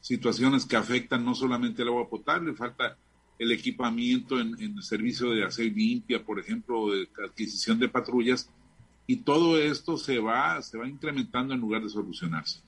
situaciones 0.00 0.66
que 0.66 0.76
afectan 0.76 1.24
no 1.24 1.34
solamente 1.34 1.82
el 1.82 1.88
agua 1.88 2.08
potable, 2.08 2.54
falta 2.54 2.96
el 3.38 3.52
equipamiento 3.52 4.38
en, 4.38 4.54
el 4.58 4.82
servicio 4.82 5.30
de 5.30 5.44
hacer 5.44 5.66
limpia, 5.66 6.22
por 6.22 6.38
ejemplo, 6.38 6.90
de 6.92 7.08
adquisición 7.24 7.78
de 7.78 7.88
patrullas, 7.88 8.50
y 9.06 9.16
todo 9.16 9.58
esto 9.58 9.96
se 9.96 10.18
va, 10.18 10.60
se 10.62 10.78
va 10.78 10.86
incrementando 10.86 11.54
en 11.54 11.60
lugar 11.60 11.82
de 11.82 11.88
solucionarse. 11.88 12.60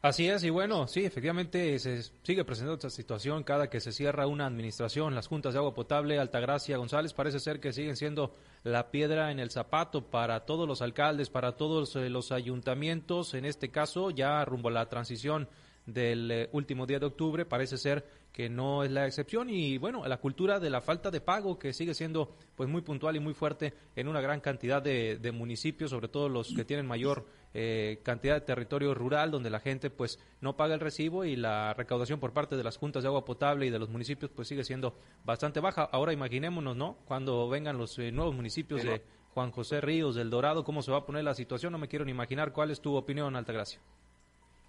Así 0.00 0.28
es, 0.28 0.44
y 0.44 0.50
bueno, 0.50 0.86
sí, 0.86 1.04
efectivamente 1.04 1.76
se 1.80 2.04
sigue 2.22 2.44
presentando 2.44 2.74
esta 2.74 2.88
situación 2.88 3.42
cada 3.42 3.68
que 3.68 3.80
se 3.80 3.90
cierra 3.90 4.28
una 4.28 4.46
administración. 4.46 5.16
Las 5.16 5.26
juntas 5.26 5.54
de 5.54 5.58
agua 5.58 5.74
potable, 5.74 6.20
Altagracia, 6.20 6.76
González, 6.76 7.12
parece 7.12 7.40
ser 7.40 7.58
que 7.58 7.72
siguen 7.72 7.96
siendo 7.96 8.36
la 8.62 8.92
piedra 8.92 9.32
en 9.32 9.40
el 9.40 9.50
zapato 9.50 10.08
para 10.08 10.46
todos 10.46 10.68
los 10.68 10.82
alcaldes, 10.82 11.30
para 11.30 11.56
todos 11.56 11.96
eh, 11.96 12.10
los 12.10 12.30
ayuntamientos. 12.30 13.34
En 13.34 13.44
este 13.44 13.70
caso, 13.70 14.10
ya 14.10 14.44
rumbo 14.44 14.68
a 14.68 14.72
la 14.72 14.88
transición 14.88 15.48
del 15.88 16.30
eh, 16.30 16.48
último 16.52 16.86
día 16.86 16.98
de 16.98 17.06
octubre, 17.06 17.46
parece 17.46 17.78
ser 17.78 18.04
que 18.30 18.50
no 18.50 18.84
es 18.84 18.90
la 18.90 19.06
excepción 19.06 19.48
y 19.48 19.78
bueno, 19.78 20.06
la 20.06 20.18
cultura 20.18 20.60
de 20.60 20.68
la 20.68 20.82
falta 20.82 21.10
de 21.10 21.20
pago 21.20 21.58
que 21.58 21.72
sigue 21.72 21.94
siendo 21.94 22.36
pues 22.54 22.68
muy 22.68 22.82
puntual 22.82 23.16
y 23.16 23.20
muy 23.20 23.32
fuerte 23.32 23.72
en 23.96 24.06
una 24.06 24.20
gran 24.20 24.40
cantidad 24.40 24.82
de, 24.82 25.32
municipios, 25.32 25.90
sobre 25.90 26.08
todo 26.08 26.28
los 26.28 26.52
que 26.54 26.64
tienen 26.64 26.86
mayor 26.86 27.26
eh, 27.54 28.00
cantidad 28.02 28.34
de 28.34 28.42
territorio 28.42 28.94
rural 28.94 29.30
donde 29.30 29.48
la 29.48 29.60
gente 29.60 29.88
pues 29.88 30.18
no 30.42 30.56
paga 30.56 30.74
el 30.74 30.80
recibo 30.80 31.24
y 31.24 31.36
la 31.36 31.72
recaudación 31.72 32.20
por 32.20 32.32
parte 32.32 32.56
de 32.56 32.64
las 32.64 32.76
juntas 32.76 33.02
de 33.02 33.08
agua 33.08 33.24
potable 33.24 33.66
y 33.66 33.70
de 33.70 33.78
los 33.78 33.88
municipios 33.88 34.30
pues 34.30 34.46
sigue 34.46 34.64
siendo 34.64 34.94
bastante 35.24 35.60
baja. 35.60 35.88
Ahora 35.90 36.12
imaginémonos, 36.12 36.76
¿no? 36.76 36.98
Cuando 37.06 37.48
vengan 37.48 37.78
los 37.78 37.98
eh, 37.98 38.12
nuevos 38.12 38.34
municipios 38.34 38.82
de 38.82 39.02
Juan 39.32 39.50
José 39.52 39.80
Ríos, 39.80 40.14
del 40.14 40.30
Dorado, 40.30 40.64
cómo 40.64 40.82
se 40.82 40.92
va 40.92 40.98
a 40.98 41.06
poner 41.06 41.24
la 41.24 41.34
situación, 41.34 41.72
no 41.72 41.78
me 41.78 41.88
quiero 41.88 42.04
ni 42.04 42.10
imaginar 42.10 42.52
cuál 42.52 42.70
es 42.70 42.80
tu 42.80 42.94
opinión, 42.94 43.36
Altagracia. 43.36 43.80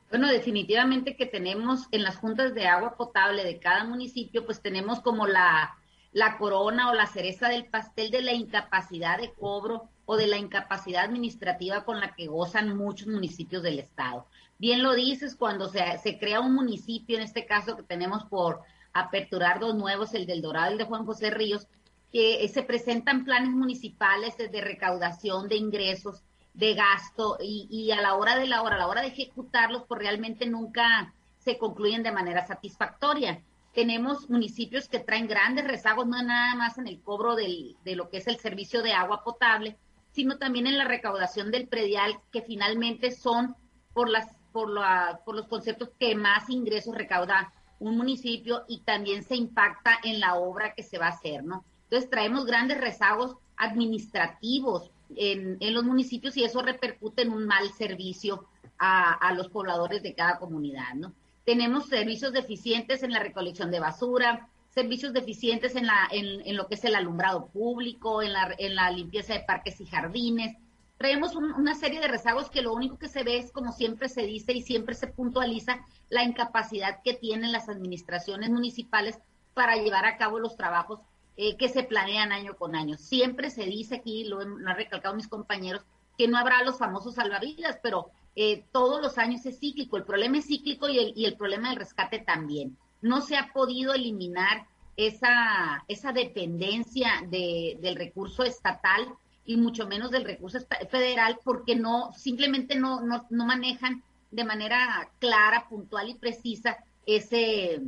Bueno, 0.10 0.28
definitivamente 0.28 1.16
que 1.16 1.28
tenemos 1.28 1.88
en 1.92 2.02
las 2.02 2.18
juntas 2.18 2.56
de 2.56 2.66
agua 2.66 2.98
potable 2.98 3.44
de 3.44 3.60
cada 3.60 3.84
municipio, 3.84 4.44
pues 4.44 4.60
tenemos 4.60 5.02
como 5.02 5.28
la, 5.28 5.78
la 6.14 6.40
corona 6.40 6.90
o 6.90 6.96
la 6.96 7.06
cereza 7.06 7.48
del 7.48 7.68
pastel 7.68 8.10
de 8.10 8.24
la 8.24 8.34
incapacidad 8.34 9.20
de 9.20 9.32
cobro 9.34 9.88
o 10.06 10.18
de 10.18 10.26
la 10.26 10.38
incapacidad 10.38 11.06
administrativa 11.06 11.86
con 11.86 12.00
la 12.00 12.16
que 12.16 12.26
gozan 12.26 12.76
muchos 12.76 13.08
municipios 13.08 13.62
del 13.62 13.78
estado. 13.78 14.26
Bien 14.58 14.82
lo 14.82 14.96
dices, 14.96 15.36
cuando 15.36 15.70
se, 15.70 16.00
se 16.00 16.18
crea 16.18 16.40
un 16.40 16.56
municipio, 16.56 17.16
en 17.16 17.24
este 17.24 17.46
caso 17.46 17.78
que 17.78 17.84
tenemos 17.84 18.26
por 18.26 18.62
aperturar 18.94 19.60
dos 19.60 19.76
nuevos, 19.76 20.16
el 20.16 20.26
del 20.26 20.42
Dorado 20.42 20.70
y 20.70 20.74
el 20.74 20.78
de 20.80 20.86
Juan 20.86 21.06
José 21.06 21.30
Ríos, 21.30 21.68
que 22.12 22.48
se 22.48 22.64
presentan 22.64 23.24
planes 23.24 23.52
municipales 23.52 24.36
de 24.38 24.62
recaudación 24.62 25.48
de 25.48 25.58
ingresos 25.58 26.24
de 26.54 26.74
gasto 26.74 27.38
y, 27.42 27.92
a 27.92 28.02
la 28.02 28.16
hora 28.16 28.38
de 28.38 28.48
la 28.48 28.62
hora, 28.62 28.76
a 28.76 28.80
la 28.80 28.88
hora 28.88 29.02
de 29.02 29.08
ejecutarlos, 29.08 29.84
pues 29.88 30.00
realmente 30.00 30.46
nunca 30.46 31.14
se 31.38 31.58
concluyen 31.58 32.04
de 32.04 32.12
manera 32.12 32.46
satisfactoria. 32.46 33.42
Tenemos 33.74 34.30
municipios 34.30 34.90
que 34.90 35.00
traen 35.00 35.28
grandes 35.28 35.66
rezagos, 35.66 36.08
no 36.08 36.22
nada 36.22 36.56
más 36.56 36.78
en 36.78 36.88
el 36.88 37.02
cobro 37.02 37.36
del, 37.36 37.78
de 37.86 37.96
lo 37.96 38.10
que 38.10 38.18
es 38.18 38.28
el 38.28 38.38
servicio 38.38 38.82
de 38.82 38.94
agua 38.94 39.24
potable, 39.24 39.78
sino 40.12 40.38
también 40.38 40.68
en 40.68 40.78
la 40.78 40.86
recaudación 40.86 41.52
del 41.52 41.68
predial, 41.68 42.20
que 42.32 42.42
finalmente 42.42 43.12
son 43.12 43.56
por, 43.94 44.10
las, 44.10 44.36
por, 44.52 44.70
la, 44.70 45.22
por 45.24 45.36
los 45.36 45.48
conceptos 45.48 45.92
que 46.00 46.16
más 46.16 46.50
ingresos 46.50 46.96
recauda 46.96 47.54
un 47.80 47.96
municipio 47.96 48.66
y 48.68 48.82
también 48.82 49.24
se 49.24 49.36
impacta 49.36 50.00
en 50.04 50.20
la 50.20 50.36
obra 50.36 50.74
que 50.74 50.84
se 50.84 50.98
va 50.98 51.08
a 51.08 51.12
hacer, 51.12 51.44
¿no? 51.44 51.64
Entonces 51.84 52.10
traemos 52.10 52.46
grandes 52.46 52.80
rezagos 52.80 53.38
administrativos, 53.58 54.92
en, 55.16 55.58
los 55.74 55.84
municipios 55.84 56.38
y 56.38 56.44
eso 56.44 56.62
repercute 56.62 57.22
en 57.22 57.32
un 57.32 57.46
mal 57.46 57.72
servicio 57.74 58.46
a, 58.78 59.34
los 59.34 59.50
pobladores 59.50 60.02
de 60.04 60.14
cada 60.14 60.40
comunidad, 60.40 60.94
¿no? 60.96 61.14
Tenemos 61.46 61.88
servicios 61.88 62.32
deficientes 62.32 63.04
en 63.04 63.12
la 63.12 63.20
recolección 63.20 63.72
de 63.72 63.80
basura, 63.80 64.48
servicios 64.70 65.14
deficientes 65.14 65.76
en, 65.76 65.88
la, 65.88 66.08
en, 66.12 66.56
lo 66.56 66.68
que 66.68 66.76
es 66.76 66.86
el 66.86 66.96
alumbrado 66.96 67.48
público, 67.48 68.22
en 68.22 68.34
la, 68.34 68.54
en 68.58 68.76
la 68.76 68.92
limpieza 68.92 69.34
de 69.34 69.42
parques 69.42 69.82
y 69.82 69.86
jardines. 69.86 70.56
Traemos 70.98 71.36
una 71.36 71.76
serie 71.76 72.00
de 72.00 72.08
rezagos 72.08 72.50
que 72.50 72.62
lo 72.62 72.74
único 72.74 72.98
que 72.98 73.08
se 73.08 73.24
ve 73.24 73.38
es, 73.38 73.52
como 73.52 73.72
siempre 73.72 74.10
se 74.10 74.24
dice 74.24 74.54
y 74.54 74.62
siempre 74.62 74.96
se 74.96 75.08
puntualiza, 75.08 75.80
la 76.10 76.24
incapacidad 76.24 77.02
que 77.04 77.14
tienen 77.14 77.52
las 77.52 77.70
administraciones 77.70 78.50
municipales 78.50 79.18
para 79.54 79.76
llevar 79.76 80.06
a 80.06 80.18
cabo 80.18 80.40
los 80.40 80.56
trabajos 80.56 81.00
eh, 81.42 81.56
que 81.56 81.70
se 81.70 81.84
planean 81.84 82.34
año 82.34 82.58
con 82.58 82.76
año. 82.76 82.98
Siempre 82.98 83.50
se 83.50 83.64
dice 83.64 83.96
aquí, 83.96 84.26
lo, 84.26 84.42
han 84.42 84.76
recalcado 84.76 85.16
mis 85.16 85.30
compañeros, 85.30 85.86
que 86.18 86.28
no 86.28 86.38
habrá 86.38 86.66
los 86.66 86.78
famosos 86.78 87.16
salvavidas, 87.16 87.80
pero 87.82 88.12
eh, 88.36 88.66
todos 88.74 89.02
los 89.02 89.18
años 89.18 89.46
es 89.46 89.58
cíclico. 89.58 89.96
El 89.96 90.04
problema 90.04 90.40
es 90.40 90.48
cíclico 90.48 90.90
y 90.90 91.00
el, 91.00 91.14
y 91.16 91.24
el 91.24 91.38
problema 91.38 91.70
del 91.70 91.78
rescate 91.80 92.20
también. 92.20 92.76
No 93.02 93.22
se 93.22 93.38
ha 93.38 93.54
podido 93.54 93.94
eliminar 93.94 94.68
esa, 94.98 95.86
esa 95.88 96.12
dependencia 96.12 97.10
de, 97.30 97.78
del 97.80 97.96
recurso 97.96 98.44
estatal 98.44 99.08
y 99.46 99.56
mucho 99.56 99.88
menos 99.88 100.12
del 100.12 100.26
recurso 100.26 100.60
federal 100.92 101.40
porque 101.46 101.78
no 101.78 102.12
simplemente 102.18 102.76
no, 102.76 103.00
no, 103.00 103.28
no 103.30 103.46
manejan 103.46 104.04
de 104.30 104.44
manera 104.44 105.10
clara, 105.20 105.70
puntual 105.70 106.10
y 106.10 106.16
precisa 106.16 106.84
ese, 107.06 107.80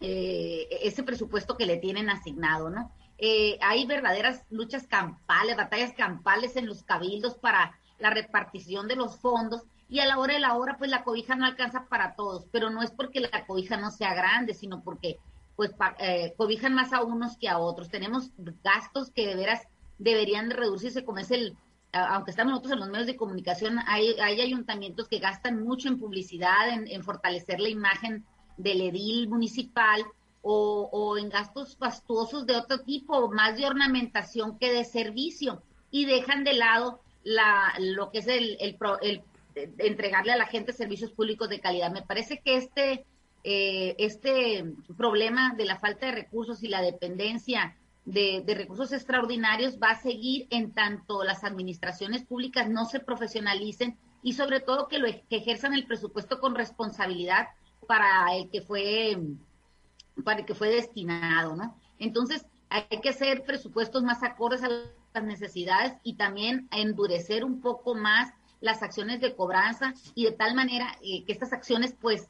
eh, 0.00 0.66
ese 0.82 1.02
presupuesto 1.02 1.56
que 1.58 1.66
le 1.66 1.76
tienen 1.76 2.08
asignado, 2.08 2.70
¿no? 2.70 2.90
Eh, 3.18 3.58
hay 3.60 3.84
verdaderas 3.84 4.44
luchas 4.48 4.86
campales, 4.86 5.56
batallas 5.56 5.92
campales 5.92 6.56
en 6.56 6.66
los 6.66 6.82
cabildos 6.82 7.34
para 7.34 7.78
la 7.98 8.08
repartición 8.08 8.88
de 8.88 8.96
los 8.96 9.18
fondos 9.18 9.62
y 9.90 9.98
a 9.98 10.06
la 10.06 10.18
hora 10.18 10.32
de 10.32 10.40
la 10.40 10.56
hora 10.56 10.78
pues 10.78 10.90
la 10.90 11.04
cobija 11.04 11.36
no 11.36 11.44
alcanza 11.44 11.84
para 11.84 12.14
todos, 12.14 12.46
pero 12.50 12.70
no 12.70 12.82
es 12.82 12.90
porque 12.90 13.20
la 13.20 13.44
cobija 13.46 13.76
no 13.76 13.90
sea 13.90 14.14
grande, 14.14 14.54
sino 14.54 14.82
porque 14.82 15.18
pues 15.54 15.72
eh, 15.98 16.32
cobijan 16.38 16.74
más 16.74 16.94
a 16.94 17.02
unos 17.02 17.36
que 17.36 17.50
a 17.50 17.58
otros. 17.58 17.90
Tenemos 17.90 18.30
gastos 18.64 19.10
que 19.10 19.26
de 19.26 19.36
veras 19.36 19.68
deberían 19.98 20.48
de 20.48 20.56
reducirse, 20.56 21.04
como 21.04 21.18
es 21.18 21.30
el, 21.30 21.58
aunque 21.92 22.30
estamos 22.30 22.52
nosotros 22.52 22.72
en 22.72 22.80
los 22.80 22.88
medios 22.88 23.06
de 23.06 23.16
comunicación, 23.16 23.78
hay, 23.86 24.18
ayuntamientos 24.18 25.08
que 25.08 25.18
gastan 25.18 25.62
mucho 25.62 25.88
en 25.88 25.98
publicidad, 25.98 26.70
en 26.70 27.04
fortalecer 27.04 27.60
la 27.60 27.68
imagen 27.68 28.24
del 28.62 28.80
edil 28.80 29.28
municipal 29.28 30.04
o, 30.42 31.16
en 31.18 31.28
gastos 31.28 31.76
fastuosos 31.76 32.46
de 32.46 32.56
otro 32.56 32.80
tipo, 32.80 33.30
más 33.30 33.56
de 33.56 33.66
ornamentación 33.66 34.58
que 34.58 34.72
de 34.72 34.84
servicio, 34.84 35.62
y 35.90 36.06
dejan 36.06 36.44
de 36.44 36.54
lado 36.54 37.00
la, 37.24 37.74
lo 37.78 38.10
que 38.10 38.18
es 38.18 38.26
el, 38.28 38.56
el, 38.60 39.22
entregarle 39.78 40.32
a 40.32 40.38
la 40.38 40.46
gente 40.46 40.72
servicios 40.72 41.12
públicos 41.12 41.48
de 41.48 41.60
calidad. 41.60 41.92
Me 41.92 42.02
parece 42.02 42.38
que 42.38 42.56
este, 42.56 43.04
eh, 43.44 43.94
este 43.98 44.64
problema 44.96 45.54
de 45.56 45.66
la 45.66 45.78
falta 45.78 46.06
de 46.06 46.12
recursos 46.12 46.62
y 46.62 46.68
la 46.68 46.80
dependencia 46.80 47.76
de, 48.06 48.42
de, 48.46 48.54
recursos 48.54 48.92
extraordinarios 48.92 49.78
va 49.78 49.90
a 49.90 50.00
seguir 50.00 50.46
en 50.50 50.72
tanto 50.72 51.22
las 51.22 51.44
administraciones 51.44 52.24
públicas 52.24 52.68
no 52.68 52.86
se 52.86 53.00
profesionalicen 53.00 53.98
y 54.22 54.32
sobre 54.32 54.60
todo 54.60 54.88
que, 54.88 54.98
lo, 54.98 55.06
que 55.06 55.36
ejerzan 55.36 55.74
el 55.74 55.86
presupuesto 55.86 56.40
con 56.40 56.54
responsabilidad 56.54 57.48
para 57.86 58.34
el 58.36 58.50
que 58.50 58.60
fue, 58.62 59.18
para 60.24 60.40
el 60.40 60.46
que 60.46 60.54
fue 60.54 60.68
destinado, 60.68 61.56
¿no? 61.56 61.76
Entonces, 61.98 62.46
hay 62.68 63.00
que 63.02 63.10
hacer 63.10 63.44
presupuestos 63.44 64.02
más 64.02 64.22
acordes 64.22 64.62
a 64.62 64.68
las 64.68 65.24
necesidades 65.24 65.94
y 66.02 66.14
también 66.14 66.68
endurecer 66.70 67.44
un 67.44 67.60
poco 67.60 67.94
más 67.94 68.32
las 68.60 68.82
acciones 68.82 69.20
de 69.20 69.34
cobranza 69.34 69.94
y 70.14 70.24
de 70.24 70.32
tal 70.32 70.54
manera 70.54 70.96
eh, 71.02 71.24
que 71.24 71.32
estas 71.32 71.52
acciones, 71.52 71.94
pues, 72.00 72.28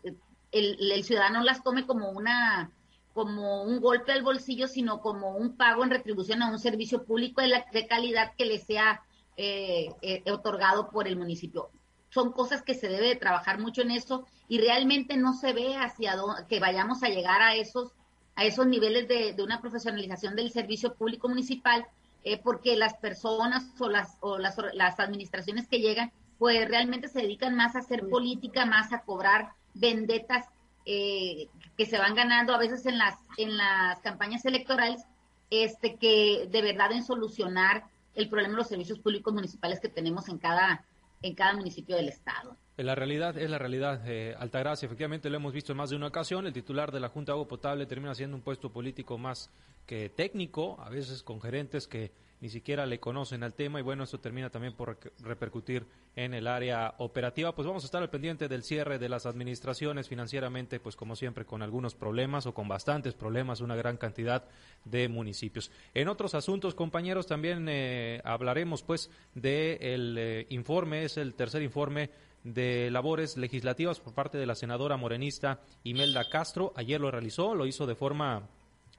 el, 0.53 0.93
el, 0.93 1.05
ciudadano 1.05 1.43
las 1.43 1.63
tome 1.63 1.87
como 1.87 2.11
una 2.11 2.71
como 3.13 3.65
un 3.65 3.81
golpe 3.81 4.13
al 4.13 4.23
bolsillo, 4.23 4.69
sino 4.69 5.01
como 5.01 5.37
un 5.37 5.57
pago 5.57 5.83
en 5.83 5.91
retribución 5.91 6.43
a 6.43 6.51
un 6.51 6.61
servicio 6.61 7.05
público 7.05 7.41
de, 7.41 7.49
la, 7.49 7.67
de 7.73 7.87
calidad 7.87 8.35
que 8.39 8.45
le 8.47 8.59
sea 8.59 9.03
eh, 9.37 9.93
eh, 10.03 10.23
otorgado 10.31 10.91
por 10.91 11.09
el 11.09 11.17
municipio 11.17 11.71
son 12.11 12.33
cosas 12.33 12.63
que 12.63 12.75
se 12.75 12.89
debe 12.89 13.09
de 13.09 13.17
trabajar 13.17 13.59
mucho 13.59 13.83
en 13.83 13.93
eso 13.93 14.27
y 14.49 14.59
realmente 14.59 15.17
no 15.17 15.33
se 15.33 15.53
ve 15.53 15.77
hacia 15.77 16.17
dónde, 16.17 16.45
que 16.49 16.61
vayamos 16.61 17.03
a 17.03 17.09
llegar 17.09 17.41
a 17.41 17.55
esos 17.55 17.93
a 18.37 18.45
esos 18.45 18.67
niveles 18.67 19.09
de, 19.09 19.35
una 19.43 19.61
profesionalización 19.61 20.37
del 20.37 20.51
servicio 20.51 20.95
público 20.95 21.29
municipal 21.29 21.87
eh, 22.25 22.39
porque 22.39 22.77
las 22.77 22.95
personas 22.95 23.65
o 23.79 23.89
las 23.89 24.17
o 24.21 24.39
las, 24.39 24.57
las 24.75 25.01
administraciones 25.01 25.69
que 25.69 25.81
llegan 25.81 26.13
pues 26.39 26.69
realmente 26.69 27.09
se 27.09 27.23
dedican 27.23 27.55
más 27.55 27.77
a 27.77 27.81
hacer 27.81 28.09
política 28.09 28.67
más 28.67 28.93
a 28.93 29.03
cobrar 29.03 29.51
vendetas 29.75 30.47
eh, 30.87 31.49
que 31.77 31.87
se 31.87 31.99
van 31.99 32.15
ganando 32.15 32.55
a 32.55 32.59
veces 32.59 32.87
en 32.87 32.99
las 32.99 33.15
en 33.37 33.57
las 33.57 34.01
campañas 34.01 34.45
electorales 34.45 35.03
este 35.51 35.97
que 35.97 36.49
de 36.51 36.63
verdad 36.63 36.93
en 36.93 37.05
solucionar 37.05 37.85
el 38.15 38.29
problema 38.29 38.55
de 38.55 38.59
los 38.59 38.69
servicios 38.69 38.99
públicos 38.99 39.33
municipales 39.33 39.81
que 39.81 39.89
tenemos 39.89 40.29
en 40.29 40.39
cada 40.39 40.85
en 41.23 41.35
cada 41.35 41.55
municipio 41.55 41.97
del 41.97 42.09
estado. 42.09 42.57
La 42.77 42.95
realidad 42.95 43.37
es 43.37 43.51
la 43.51 43.59
realidad, 43.59 44.03
eh, 44.07 44.35
Altagracia. 44.39 44.87
Efectivamente, 44.87 45.29
lo 45.29 45.37
hemos 45.37 45.53
visto 45.53 45.73
en 45.73 45.79
más 45.79 45.91
de 45.91 45.97
una 45.97 46.07
ocasión. 46.07 46.47
El 46.47 46.53
titular 46.53 46.93
de 46.93 47.01
la 47.01 47.11
Junta 47.11 47.33
de 47.33 47.35
Agua 47.35 47.49
Potable 47.49 47.87
termina 47.87 48.15
siendo 48.15 48.37
un 48.37 48.43
puesto 48.43 48.73
político 48.73 49.19
más 49.19 49.51
que 49.87 50.09
técnico, 50.09 50.81
a 50.81 50.89
veces 50.89 51.23
con 51.23 51.41
gerentes 51.41 51.87
que 51.87 52.13
ni 52.41 52.49
siquiera 52.49 52.87
le 52.87 53.01
conocen 53.01 53.43
al 53.43 53.55
tema 53.55 53.81
y 53.81 53.83
bueno, 53.83 54.05
eso 54.05 54.19
termina 54.19 54.51
también 54.51 54.75
por 54.75 54.99
repercutir 55.21 55.87
en 56.17 56.35
el 56.35 56.47
área 56.47 56.95
operativa. 56.99 57.55
Pues 57.55 57.67
vamos 57.67 57.85
a 57.85 57.87
estar 57.87 58.03
al 58.03 58.11
pendiente 58.11 58.49
del 58.49 58.63
cierre 58.63 58.99
de 58.99 59.09
las 59.09 59.27
administraciones 59.27 60.09
financieramente, 60.09 60.81
pues 60.81 60.97
como 60.97 61.17
siempre, 61.17 61.45
con 61.45 61.63
algunos 61.63 61.95
problemas 61.95 62.47
o 62.47 62.55
con 62.55 62.67
bastantes 62.67 63.15
problemas, 63.15 63.61
una 63.61 63.77
gran 63.77 63.97
cantidad 63.97 64.45
de 64.85 65.09
municipios. 65.09 65.71
En 65.95 66.09
otros 66.09 66.35
asuntos, 66.35 66.75
compañeros, 66.75 67.27
también 67.27 67.67
eh, 67.69 68.21
hablaremos 68.25 68.83
pues 68.83 69.11
del 69.35 70.17
eh, 70.19 70.47
informe, 70.49 71.05
es 71.05 71.19
el 71.19 71.35
tercer 71.35 71.63
informe 71.63 72.11
de 72.43 72.91
labores 72.91 73.37
legislativas 73.37 74.01
por 74.01 74.15
parte 74.15 74.39
de 74.39 74.47
la 74.47 74.55
senadora 74.55 74.97
morenista 74.97 75.61
Imelda 75.85 76.29
Castro. 76.31 76.73
Ayer 76.75 77.01
lo 77.01 77.11
realizó, 77.11 77.55
lo 77.55 77.67
hizo 77.67 77.87
de 77.87 77.95
forma 77.95 78.49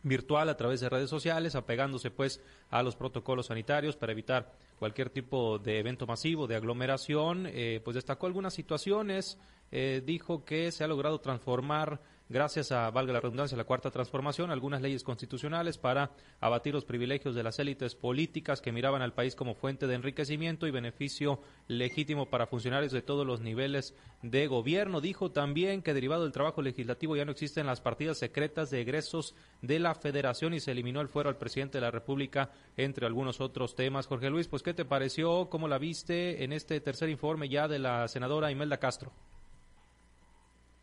virtual 0.04 0.50
a 0.50 0.58
través 0.58 0.80
de 0.80 0.90
redes 0.90 1.10
sociales, 1.10 1.56
apegándose 1.56 2.12
pues 2.12 2.42
a 2.70 2.84
los 2.84 2.96
protocolos 2.96 3.48
sanitarios 3.48 3.96
para 3.96 4.12
evitar 4.12 4.52
cualquier 4.80 5.10
tipo 5.10 5.60
de 5.60 5.80
evento 5.80 6.08
masivo, 6.08 6.48
de 6.48 6.56
aglomeración, 6.56 7.48
eh, 7.48 7.82
pues 7.84 7.96
destacó 7.96 8.28
algunas 8.28 8.54
situaciones, 8.54 9.38
eh, 9.72 10.02
dijo 10.06 10.44
que 10.44 10.72
se 10.72 10.84
ha 10.84 10.88
logrado 10.88 11.20
transformar 11.20 12.02
gracias 12.32 12.72
a, 12.72 12.90
valga 12.90 13.14
la 13.14 13.20
redundancia, 13.20 13.58
la 13.58 13.66
cuarta 13.66 13.92
transformación, 13.92 14.50
algunas 14.50 14.82
leyes 14.82 15.04
constitucionales 15.04 15.78
para 15.78 16.12
abatir 16.40 16.74
los 16.74 16.86
privilegios 16.86 17.36
de 17.36 17.44
las 17.44 17.60
élites 17.60 17.96
políticas 17.96 18.62
que 18.62 18.72
miraban 18.72 19.02
al 19.02 19.14
país 19.14 19.36
como 19.36 19.54
fuente 19.54 19.88
de 19.88 19.96
enriquecimiento 19.96 20.66
y 20.66 20.72
beneficio 20.72 21.42
legítimo 21.68 22.30
para 22.30 22.48
funcionarios 22.48 22.92
de 22.92 23.02
todos 23.02 23.28
los 23.28 23.42
niveles 23.42 23.94
de 24.22 24.48
gobierno. 24.48 25.02
Dijo 25.02 25.32
también 25.32 25.82
que 25.82 25.94
derivado 25.94 26.24
del 26.24 26.32
trabajo 26.32 26.62
legislativo 26.62 27.16
ya 27.16 27.26
no 27.26 27.32
existen 27.32 27.68
las 27.68 27.82
partidas 27.82 28.18
secretas 28.18 28.70
de 28.70 28.82
egresos 28.82 29.36
de 29.62 29.80
la 29.80 29.94
federación 29.94 30.54
y 30.54 30.60
se 30.60 30.72
eliminó 30.72 31.02
el 31.02 31.10
fuero 31.10 31.30
al 31.30 31.38
presidente 31.38 31.78
de 31.78 31.82
la 31.82 31.92
República, 31.92 32.52
entre 32.78 33.06
algunos 33.06 33.42
otros 33.42 33.76
temas. 33.76 34.08
Jorge 34.08 34.30
Luis, 34.30 34.48
pues, 34.48 34.64
¿qué 34.64 34.74
te 34.74 34.86
pareció? 34.86 35.50
¿Cómo 35.50 35.68
la 35.68 35.78
viste 35.78 36.44
en 36.44 36.54
este 36.54 36.80
tercer 36.82 37.10
informe 37.10 37.50
ya 37.50 37.68
de 37.68 37.80
la 37.80 38.08
senadora 38.08 38.52
Imelda 38.52 38.78
Castro? 38.78 39.12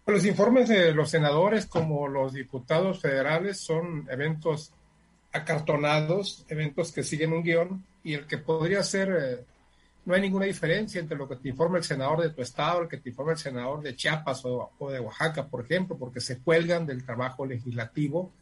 Los 0.08 0.24
informes 0.24 0.70
de 0.70 0.94
los 0.94 1.10
senadores 1.10 1.66
como 1.66 2.08
los 2.08 2.32
diputados 2.32 2.98
federales 2.98 3.60
son 3.60 4.08
eventos 4.10 4.72
acartonados, 5.34 6.46
eventos 6.48 6.92
que 6.92 7.02
siguen 7.02 7.34
un 7.34 7.42
guion 7.42 7.84
y 8.02 8.14
el 8.14 8.26
que 8.26 8.38
podría 8.38 8.82
ser, 8.82 9.10
eh, 9.10 9.44
no 10.06 10.14
hay 10.14 10.22
ninguna 10.22 10.46
diferencia 10.46 10.98
entre 10.98 11.18
lo 11.18 11.28
que 11.28 11.36
te 11.36 11.50
informa 11.50 11.76
el 11.76 11.84
senador 11.84 12.22
de 12.22 12.30
tu 12.30 12.40
estado, 12.40 12.80
el 12.80 12.88
que 12.88 12.96
te 12.96 13.10
informa 13.10 13.32
el 13.32 13.38
senador 13.38 13.82
de 13.82 13.96
Chiapas 13.96 14.46
o, 14.46 14.70
de 14.90 14.98
Oaxaca, 14.98 15.46
por 15.46 15.62
ejemplo, 15.62 15.98
porque 15.98 16.20
se 16.22 16.38
cuelgan 16.38 16.86
del 16.86 17.04
trabajo 17.04 17.44
legislativo. 17.44 18.32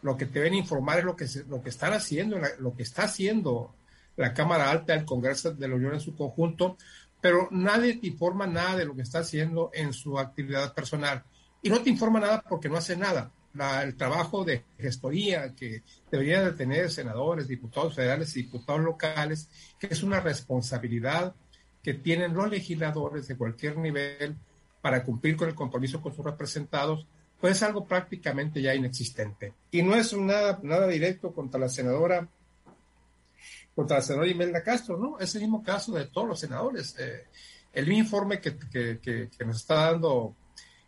Lo 0.00 0.16
que 0.16 0.24
te 0.24 0.38
deben 0.38 0.54
informar 0.54 1.00
es 1.00 1.04
lo 1.04 1.16
que, 1.16 1.26
lo 1.50 1.60
que 1.60 1.68
están 1.68 1.92
haciendo, 1.92 2.38
lo 2.60 2.74
que 2.74 2.82
está 2.82 3.02
haciendo 3.02 3.74
la 4.16 4.32
Cámara 4.32 4.70
Alta 4.70 4.94
del 4.94 5.04
Congreso 5.04 5.52
de 5.52 5.68
la 5.68 5.74
Unión 5.74 5.92
en 5.92 6.00
su 6.00 6.16
conjunto, 6.16 6.78
pero 7.20 7.48
nadie 7.50 7.96
te 7.96 8.06
informa 8.06 8.46
nada 8.46 8.76
de 8.76 8.84
lo 8.84 8.94
que 8.94 9.02
está 9.02 9.20
haciendo 9.20 9.70
en 9.74 9.92
su 9.92 10.18
actividad 10.18 10.74
personal. 10.74 11.22
Y 11.62 11.68
no 11.68 11.80
te 11.80 11.90
informa 11.90 12.20
nada 12.20 12.42
porque 12.48 12.68
no 12.68 12.76
hace 12.76 12.96
nada. 12.96 13.30
el 13.82 13.96
trabajo 13.96 14.44
de 14.44 14.64
gestoría 14.78 15.54
que 15.54 15.82
deberían 16.10 16.44
de 16.44 16.52
tener 16.52 16.90
senadores, 16.90 17.48
diputados 17.48 17.94
federales 17.94 18.34
y 18.36 18.42
diputados 18.42 18.80
locales, 18.82 19.48
que 19.78 19.88
es 19.88 20.02
una 20.02 20.20
responsabilidad 20.20 21.34
que 21.82 21.94
tienen 21.94 22.34
los 22.34 22.48
legisladores 22.48 23.26
de 23.28 23.36
cualquier 23.36 23.76
nivel 23.78 24.36
para 24.80 25.02
cumplir 25.02 25.36
con 25.36 25.48
el 25.48 25.54
compromiso 25.54 26.00
con 26.00 26.14
sus 26.14 26.24
representados, 26.24 27.06
pues 27.40 27.56
es 27.56 27.62
algo 27.62 27.86
prácticamente 27.86 28.62
ya 28.62 28.74
inexistente. 28.74 29.54
Y 29.70 29.82
no 29.82 29.94
es 29.94 30.12
nada, 30.16 30.60
nada 30.62 30.86
directo 30.86 31.32
contra 31.32 31.60
la 31.60 31.68
senadora 31.68 32.28
contra 33.74 33.96
la 33.96 34.02
senadora 34.02 34.30
Imelda 34.30 34.62
Castro, 34.62 34.96
¿no? 34.96 35.18
Es 35.18 35.34
el 35.34 35.42
mismo 35.42 35.62
caso 35.62 35.92
de 35.92 36.06
todos 36.06 36.28
los 36.28 36.40
senadores. 36.40 36.96
Eh, 36.98 37.26
el 37.72 37.86
mismo 37.86 38.04
informe 38.04 38.40
que, 38.40 39.30
nos 39.44 39.56
está 39.56 39.92
dando 39.92 40.34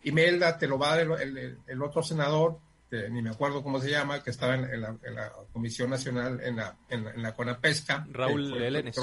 Imelda 0.05 0.59
te 0.59 0.67
lo 0.67 0.79
va 0.79 0.93
a 0.93 0.97
dar 1.05 1.21
el, 1.21 1.83
otro 1.83 2.03
senador, 2.03 2.59
ni 2.91 3.23
me 3.23 3.31
acuerdo 3.31 3.62
cómo 3.62 3.81
se 3.81 3.91
llama, 3.91 4.23
que 4.23 4.31
estaba 4.31 4.55
en, 4.55 4.81
la, 4.81 5.33
Comisión 5.53 5.91
Nacional, 5.91 6.41
en 6.43 6.57
la, 6.57 6.77
en, 6.89 7.23
la 7.23 7.35
CONAPESCA. 7.35 8.07
Raúl 8.11 8.61
Elenes. 8.61 8.97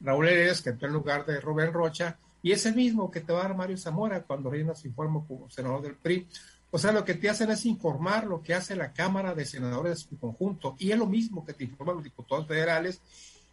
Raúl 0.00 0.28
Elenes, 0.28 0.62
que 0.62 0.70
entró 0.70 0.88
en 0.88 0.94
lugar 0.94 1.26
de 1.26 1.40
Rubén 1.40 1.72
Rocha, 1.72 2.18
y 2.42 2.52
es 2.52 2.66
el 2.66 2.74
mismo 2.74 3.10
que 3.10 3.20
te 3.20 3.32
va 3.32 3.40
a 3.40 3.48
dar 3.48 3.56
Mario 3.56 3.78
Zamora 3.78 4.22
cuando 4.22 4.50
reina 4.50 4.74
su 4.74 4.86
informe 4.86 5.20
como 5.26 5.48
senador 5.48 5.80
del 5.82 5.94
PRI. 5.94 6.28
O 6.74 6.78
sea, 6.80 6.90
lo 6.90 7.04
que 7.04 7.14
te 7.14 7.30
hacen 7.30 7.52
es 7.52 7.66
informar 7.66 8.26
lo 8.26 8.42
que 8.42 8.52
hace 8.52 8.74
la 8.74 8.92
Cámara 8.92 9.32
de 9.32 9.46
Senadores 9.46 9.92
de 9.92 10.08
su 10.08 10.18
conjunto. 10.18 10.74
Y 10.80 10.90
es 10.90 10.98
lo 10.98 11.06
mismo 11.06 11.44
que 11.44 11.52
te 11.52 11.62
informan 11.62 11.94
los 11.94 12.02
diputados 12.02 12.48
federales 12.48 13.00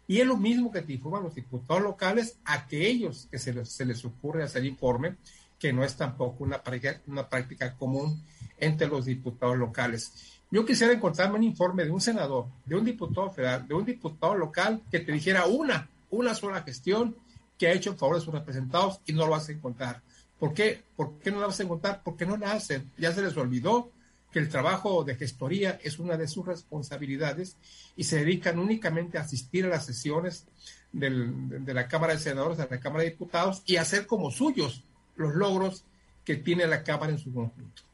y 0.08 0.18
es 0.18 0.26
lo 0.26 0.36
mismo 0.36 0.72
que 0.72 0.82
te 0.82 0.94
informan 0.94 1.22
los 1.22 1.36
diputados 1.36 1.84
locales 1.84 2.36
aquellos 2.44 3.28
que 3.30 3.38
se 3.38 3.54
les, 3.54 3.68
se 3.68 3.84
les 3.84 4.04
ocurre 4.04 4.42
hacer 4.42 4.64
informe, 4.64 5.14
que 5.56 5.72
no 5.72 5.84
es 5.84 5.94
tampoco 5.94 6.42
una 6.42 6.64
práctica, 6.64 7.00
una 7.06 7.28
práctica 7.28 7.76
común 7.76 8.20
entre 8.58 8.88
los 8.88 9.04
diputados 9.04 9.56
locales. 9.56 10.40
Yo 10.50 10.66
quisiera 10.66 10.92
encontrarme 10.92 11.36
un 11.36 11.44
informe 11.44 11.84
de 11.84 11.92
un 11.92 12.00
senador, 12.00 12.46
de 12.64 12.74
un 12.74 12.84
diputado 12.84 13.30
federal, 13.30 13.68
de 13.68 13.74
un 13.74 13.84
diputado 13.84 14.34
local 14.34 14.82
que 14.90 14.98
te 14.98 15.12
dijera 15.12 15.46
una, 15.46 15.88
una 16.10 16.34
sola 16.34 16.62
gestión 16.62 17.14
que 17.56 17.68
ha 17.68 17.72
hecho 17.72 17.90
en 17.90 17.98
favor 17.98 18.16
de 18.16 18.22
sus 18.22 18.34
representados 18.34 19.00
y 19.06 19.12
no 19.12 19.26
lo 19.26 19.30
vas 19.30 19.48
a 19.48 19.52
encontrar. 19.52 20.02
¿Por 20.42 20.54
qué? 20.54 20.82
¿Por 20.96 21.20
qué 21.20 21.30
no 21.30 21.38
la 21.38 21.46
vas 21.46 21.60
a 21.60 21.62
encontrar? 21.62 22.02
Porque 22.02 22.26
no 22.26 22.36
la 22.36 22.50
hacen. 22.50 22.90
Ya 22.98 23.12
se 23.12 23.22
les 23.22 23.36
olvidó 23.36 23.92
que 24.32 24.40
el 24.40 24.48
trabajo 24.48 25.04
de 25.04 25.14
gestoría 25.14 25.78
es 25.84 26.00
una 26.00 26.16
de 26.16 26.26
sus 26.26 26.44
responsabilidades 26.44 27.56
y 27.94 28.02
se 28.02 28.16
dedican 28.16 28.58
únicamente 28.58 29.18
a 29.18 29.20
asistir 29.20 29.66
a 29.66 29.68
las 29.68 29.86
sesiones 29.86 30.48
de 30.90 31.72
la 31.72 31.86
Cámara 31.86 32.14
de 32.14 32.18
Senadores, 32.18 32.58
de 32.58 32.66
la 32.68 32.80
Cámara 32.80 33.04
de 33.04 33.10
Diputados 33.10 33.62
y 33.66 33.76
hacer 33.76 34.08
como 34.08 34.32
suyos 34.32 34.82
los 35.14 35.32
logros 35.32 35.84
que 36.24 36.34
tiene 36.34 36.66
la 36.66 36.82
Cámara 36.82 37.12
en 37.12 37.20
su 37.20 37.32
conjunto. 37.32 37.84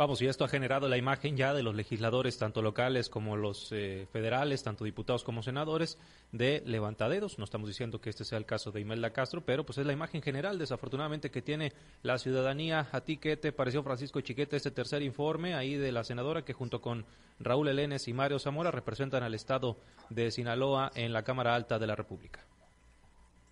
Vamos, 0.00 0.22
y 0.22 0.26
esto 0.28 0.46
ha 0.46 0.48
generado 0.48 0.88
la 0.88 0.96
imagen 0.96 1.36
ya 1.36 1.52
de 1.52 1.62
los 1.62 1.74
legisladores, 1.74 2.38
tanto 2.38 2.62
locales 2.62 3.10
como 3.10 3.36
los 3.36 3.70
eh, 3.70 4.08
federales, 4.10 4.62
tanto 4.62 4.86
diputados 4.86 5.24
como 5.24 5.42
senadores, 5.42 5.98
de 6.32 6.62
levantadedos. 6.64 7.36
No 7.38 7.44
estamos 7.44 7.68
diciendo 7.68 8.00
que 8.00 8.08
este 8.08 8.24
sea 8.24 8.38
el 8.38 8.46
caso 8.46 8.70
de 8.70 8.80
Imelda 8.80 9.10
Castro, 9.10 9.44
pero 9.44 9.66
pues 9.66 9.76
es 9.76 9.84
la 9.84 9.92
imagen 9.92 10.22
general, 10.22 10.58
desafortunadamente, 10.58 11.30
que 11.30 11.42
tiene 11.42 11.74
la 12.02 12.16
ciudadanía. 12.16 12.88
¿A 12.92 13.02
ti 13.02 13.18
qué 13.18 13.36
te 13.36 13.52
pareció, 13.52 13.82
Francisco 13.82 14.22
Chiquete, 14.22 14.56
este 14.56 14.70
tercer 14.70 15.02
informe 15.02 15.52
ahí 15.52 15.74
de 15.74 15.92
la 15.92 16.02
senadora 16.02 16.46
que 16.46 16.54
junto 16.54 16.80
con 16.80 17.04
Raúl 17.38 17.68
Elenes 17.68 18.08
y 18.08 18.14
Mario 18.14 18.38
Zamora 18.38 18.70
representan 18.70 19.22
al 19.22 19.34
Estado 19.34 19.76
de 20.08 20.30
Sinaloa 20.30 20.92
en 20.94 21.12
la 21.12 21.24
Cámara 21.24 21.54
Alta 21.54 21.78
de 21.78 21.86
la 21.86 21.94
República? 21.94 22.40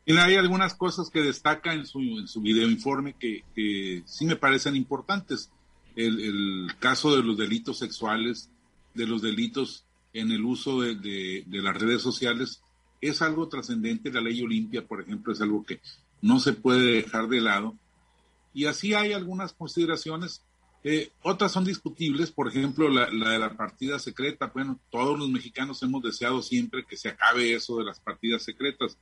hay 0.06 0.36
algunas 0.36 0.74
cosas 0.74 1.10
que 1.10 1.20
destaca 1.20 1.74
en 1.74 1.84
su, 1.84 2.00
en 2.00 2.26
su 2.26 2.40
video 2.40 2.66
informe 2.66 3.12
que, 3.12 3.44
que 3.54 4.02
sí 4.06 4.24
me 4.24 4.36
parecen 4.36 4.74
importantes 4.74 5.50
el, 5.98 6.70
caso 6.78 7.16
de 7.16 7.22
los 7.22 7.36
delitos 7.36 7.78
sexuales, 7.78 8.50
de 8.94 9.06
los 9.06 9.20
delitos 9.20 9.84
en 10.12 10.30
el 10.30 10.44
uso 10.44 10.80
de, 10.80 11.44
las 11.48 11.76
redes 11.76 12.02
sociales, 12.02 12.62
es 13.00 13.20
algo 13.22 13.48
trascendente. 13.48 14.12
La 14.12 14.20
ley 14.20 14.40
Olimpia, 14.42 14.86
por 14.86 15.00
ejemplo, 15.00 15.32
es 15.32 15.40
algo 15.40 15.64
que 15.64 15.80
no 16.22 16.38
se 16.40 16.52
puede 16.52 17.02
dejar 17.02 17.28
de 17.28 17.40
lado. 17.40 17.76
Y 18.54 18.66
así 18.66 18.94
hay 18.94 19.12
algunas 19.12 19.52
consideraciones. 19.52 20.42
Eh, 20.84 21.10
otras 21.22 21.52
son 21.52 21.64
discutibles, 21.64 22.30
por 22.30 22.48
ejemplo, 22.48 22.88
la, 22.88 23.10
la, 23.10 23.30
de 23.30 23.38
la 23.38 23.56
partida 23.56 23.98
secreta. 23.98 24.50
Bueno, 24.54 24.78
todos 24.90 25.18
los 25.18 25.28
mexicanos 25.28 25.82
hemos 25.82 26.02
deseado 26.02 26.42
siempre 26.42 26.84
que 26.86 26.96
se 26.96 27.08
acabe 27.08 27.54
eso 27.54 27.78
de 27.78 27.84
las 27.84 28.00
partidas 28.00 28.44
secretas. 28.44 28.96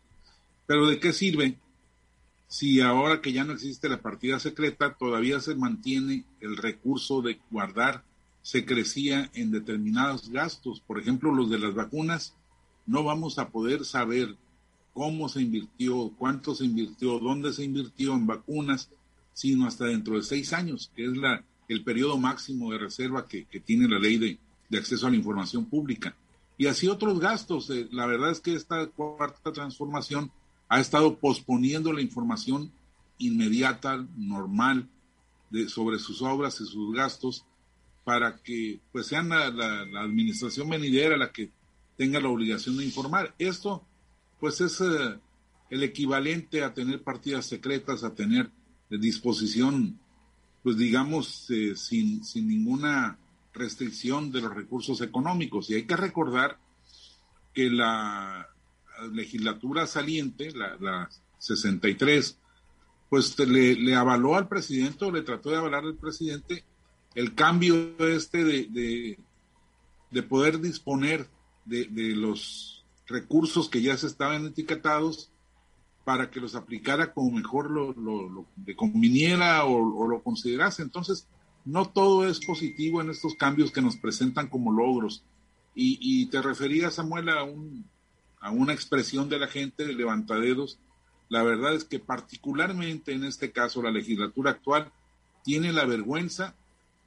Pero 0.66 0.86
¿de 0.86 0.98
qué 0.98 1.12
sirve 1.12 1.58
si 2.48 2.80
ahora 2.80 3.20
que 3.20 3.32
ya 3.32 3.44
no 3.44 3.52
existe 3.52 3.88
la 3.88 4.00
partida 4.00 4.38
secreta, 4.38 4.94
todavía 4.94 5.40
se 5.40 5.54
mantiene 5.54 6.24
el 6.40 6.56
recurso 6.56 7.22
de 7.22 7.40
guardar 7.50 8.04
secrecía 8.46 9.28
en 9.34 9.50
determinados 9.50 10.30
gastos, 10.30 10.78
por 10.78 11.00
ejemplo, 11.00 11.34
los 11.34 11.50
de 11.50 11.58
las 11.58 11.74
vacunas, 11.74 12.36
no 12.86 13.02
vamos 13.02 13.40
a 13.40 13.48
poder 13.48 13.84
saber 13.84 14.36
cómo 14.94 15.28
se 15.28 15.42
invirtió, 15.42 16.12
cuánto 16.16 16.54
se 16.54 16.64
invirtió, 16.64 17.18
dónde 17.18 17.52
se 17.52 17.64
invirtió 17.64 18.14
en 18.14 18.28
vacunas, 18.28 18.88
sino 19.32 19.66
hasta 19.66 19.86
dentro 19.86 20.14
de 20.14 20.22
seis 20.22 20.52
años, 20.52 20.92
que 20.94 21.06
es 21.06 21.16
la, 21.16 21.44
el 21.68 21.82
periodo 21.82 22.18
máximo 22.18 22.70
de 22.70 22.78
reserva 22.78 23.26
que, 23.26 23.46
tiene 23.64 23.88
la 23.88 23.98
ley 23.98 24.16
de, 24.16 24.78
acceso 24.78 25.08
a 25.08 25.10
la 25.10 25.16
información 25.16 25.64
pública. 25.64 26.14
Y 26.56 26.68
así 26.68 26.86
otros 26.86 27.18
gastos. 27.18 27.68
Eh, 27.70 27.88
la 27.90 28.06
verdad 28.06 28.30
es 28.30 28.40
que 28.40 28.54
esta 28.54 28.86
cuarta 28.86 29.52
transformación 29.52 30.30
ha 30.68 30.80
estado 30.80 31.18
posponiendo 31.18 31.92
la 31.92 32.00
información 32.00 32.72
inmediata, 33.18 34.06
normal, 34.16 34.88
de, 35.50 35.68
sobre 35.68 35.98
sus 35.98 36.22
obras 36.22 36.60
y 36.60 36.66
sus 36.66 36.94
gastos 36.94 37.44
para 38.04 38.36
que 38.36 38.80
pues 38.92 39.06
sean 39.06 39.28
la, 39.28 39.46
administración 40.00 40.68
venidera 40.68 41.16
la 41.16 41.32
que 41.32 41.50
tenga 41.96 42.20
la 42.20 42.28
obligación 42.28 42.76
de 42.76 42.84
informar. 42.84 43.34
Esto 43.38 43.84
pues 44.38 44.60
es 44.60 44.80
eh, 44.80 45.18
el 45.70 45.82
equivalente 45.82 46.62
a 46.62 46.74
tener 46.74 47.02
partidas 47.02 47.46
secretas, 47.46 48.04
a 48.04 48.14
tener 48.14 48.50
disposición, 48.90 49.98
pues 50.62 50.76
digamos, 50.76 51.50
eh, 51.50 51.74
sin, 51.74 52.24
sin 52.24 52.48
ninguna 52.48 53.18
restricción 53.52 54.30
de 54.30 54.42
los 54.42 54.54
recursos 54.54 55.00
económicos. 55.00 55.70
Y 55.70 55.74
hay 55.74 55.86
que 55.86 55.96
recordar 55.96 56.58
que 57.52 57.70
la, 57.70 58.48
legislatura 59.12 59.86
saliente, 59.86 60.52
la, 60.52 60.76
la 60.80 61.10
63, 61.38 62.38
pues 63.08 63.38
le, 63.38 63.74
le, 63.74 63.94
avaló 63.94 64.34
al 64.36 64.48
presidente 64.48 65.04
o 65.04 65.12
le 65.12 65.22
trató 65.22 65.50
de 65.50 65.56
avalar 65.56 65.84
al 65.84 65.96
presidente 65.96 66.64
el 67.14 67.34
cambio 67.34 67.96
este 67.98 68.44
de, 68.44 69.18
de, 70.10 70.22
poder 70.22 70.60
disponer 70.60 71.28
de, 71.64 71.88
los 72.14 72.84
recursos 73.06 73.68
que 73.68 73.80
ya 73.80 73.96
se 73.96 74.06
estaban 74.06 74.46
etiquetados 74.46 75.30
para 76.04 76.30
que 76.30 76.40
los 76.40 76.54
aplicara 76.54 77.12
como 77.12 77.30
mejor 77.30 77.70
lo, 77.70 77.92
lo, 77.92 78.46
le 78.64 78.76
conviniera 78.76 79.64
o, 79.64 80.06
lo 80.08 80.22
considerase. 80.22 80.82
Entonces, 80.82 81.26
no 81.64 81.88
todo 81.88 82.28
es 82.28 82.44
positivo 82.44 83.00
en 83.00 83.10
estos 83.10 83.34
cambios 83.34 83.72
que 83.72 83.82
nos 83.82 83.96
presentan 83.96 84.48
como 84.48 84.72
logros. 84.72 85.24
Y, 85.74 85.98
y 86.00 86.26
te 86.26 86.40
refería, 86.42 86.90
Samuel, 86.90 87.28
a 87.28 87.44
un, 87.44 87.84
a 88.40 88.50
una 88.50 88.72
expresión 88.72 89.28
de 89.28 89.38
la 89.38 89.48
gente 89.48 89.84
de 89.84 89.94
levantaderos, 89.94 90.78
la 91.28 91.42
verdad 91.42 91.74
es 91.74 91.84
que 91.84 91.98
particularmente 91.98 93.12
en 93.12 93.24
este 93.24 93.50
caso 93.50 93.82
la 93.82 93.90
legislatura 93.90 94.52
actual 94.52 94.92
tiene 95.42 95.72
la 95.72 95.84
vergüenza 95.84 96.54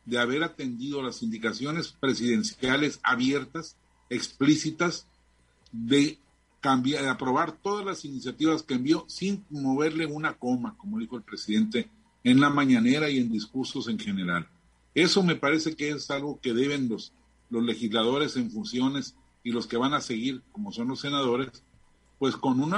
de 0.06 0.18
haber 0.18 0.44
atendido 0.44 1.02
las 1.04 1.22
indicaciones 1.22 1.96
presidenciales 2.00 3.00
abiertas, 3.04 3.76
explícitas, 4.10 5.08
de 5.72 6.18
cambiar, 6.62 7.04
de 7.04 7.10
aprobar 7.10 7.52
todas 7.52 7.86
las 7.86 8.04
iniciativas 8.06 8.64
que 8.64 8.74
envió 8.74 9.06
sin 9.08 9.46
moverle 9.50 10.06
una 10.06 10.34
coma, 10.34 10.76
como 10.78 11.00
dijo 11.00 11.16
el 11.16 11.24
presidente 11.24 11.90
en 12.24 12.42
la 12.42 12.50
mañanera 12.50 13.10
y 13.10 13.20
en 13.20 13.32
discursos 13.32 13.88
en 13.88 14.00
general. 14.00 14.48
Eso 14.96 15.24
me 15.24 15.36
parece 15.36 15.76
que 15.76 15.92
es 15.92 16.10
algo 16.10 16.40
que 16.42 16.54
deben 16.54 16.90
los, 16.90 17.14
los 17.50 17.64
legisladores 17.64 18.36
en 18.36 18.52
funciones 18.52 19.16
y 19.44 19.52
los 19.52 19.68
que 19.68 19.78
van 19.78 19.94
a 19.94 20.02
seguir, 20.02 20.42
como 20.52 20.72
son 20.72 20.90
los 20.90 21.02
senadores, 21.02 21.64
pues 22.18 22.36
con 22.36 22.60
un 22.62 22.76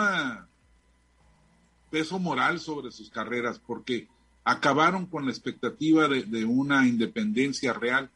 peso 1.89 2.19
moral 2.19 2.59
sobre 2.59 2.91
sus 2.91 3.09
carreras, 3.09 3.59
porque 3.59 4.07
acabaron 4.43 5.05
con 5.05 5.25
la 5.25 5.31
expectativa 5.31 6.07
de, 6.07 6.45
una 6.45 6.87
independencia 6.87 7.73
real 7.73 8.09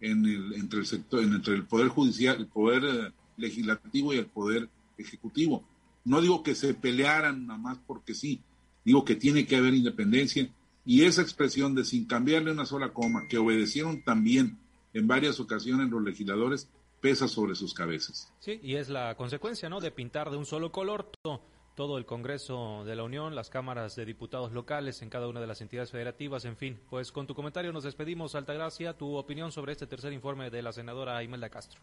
en 0.00 0.24
el, 0.24 0.54
entre 0.54 0.80
el 0.80 0.86
sector, 0.86 1.22
entre 1.22 1.54
el 1.54 1.64
poder 1.64 1.88
judicial, 1.88 2.36
el 2.36 2.46
poder 2.46 2.84
eh, 2.84 3.12
legislativo 3.36 4.12
y 4.12 4.18
el 4.18 4.26
poder 4.26 4.68
ejecutivo. 4.98 5.64
No 6.04 6.20
digo 6.20 6.42
que 6.42 6.54
se 6.54 6.74
pelearan 6.74 7.46
nada 7.46 7.58
más 7.58 7.78
porque 7.86 8.14
sí, 8.14 8.40
digo 8.84 9.04
que 9.04 9.14
tiene 9.14 9.46
que 9.46 9.56
haber 9.56 9.74
independencia 9.74 10.50
y 10.84 11.02
esa 11.04 11.22
expresión 11.22 11.74
de 11.74 11.84
sin 11.84 12.06
cambiarle 12.06 12.50
una 12.50 12.66
sola 12.66 12.92
coma, 12.92 13.28
que 13.28 13.38
obedecieron 13.38 14.02
también 14.02 14.58
en 14.92 15.06
varias 15.06 15.38
ocasiones 15.40 15.88
los 15.90 16.02
legisladores, 16.02 16.68
pesa 17.02 17.28
sobre 17.28 17.54
sus 17.56 17.74
cabezas. 17.74 18.32
Sí, 18.38 18.60
y 18.62 18.76
es 18.76 18.88
la 18.88 19.16
consecuencia, 19.16 19.68
¿no? 19.68 19.80
De 19.80 19.90
pintar 19.90 20.30
de 20.30 20.36
un 20.36 20.46
solo 20.46 20.70
color 20.70 21.10
todo, 21.20 21.42
todo 21.74 21.98
el 21.98 22.06
Congreso 22.06 22.84
de 22.84 22.94
la 22.94 23.02
Unión, 23.02 23.34
las 23.34 23.50
cámaras 23.50 23.96
de 23.96 24.06
diputados 24.06 24.52
locales 24.52 25.02
en 25.02 25.10
cada 25.10 25.26
una 25.26 25.40
de 25.40 25.48
las 25.48 25.60
entidades 25.60 25.90
federativas, 25.90 26.44
en 26.44 26.56
fin. 26.56 26.80
Pues 26.88 27.10
con 27.10 27.26
tu 27.26 27.34
comentario 27.34 27.72
nos 27.72 27.82
despedimos, 27.82 28.36
Altagracia. 28.36 28.96
Tu 28.96 29.16
opinión 29.16 29.50
sobre 29.50 29.72
este 29.72 29.88
tercer 29.88 30.12
informe 30.12 30.48
de 30.48 30.62
la 30.62 30.72
senadora 30.72 31.22
Imelda 31.24 31.50
Castro. 31.50 31.80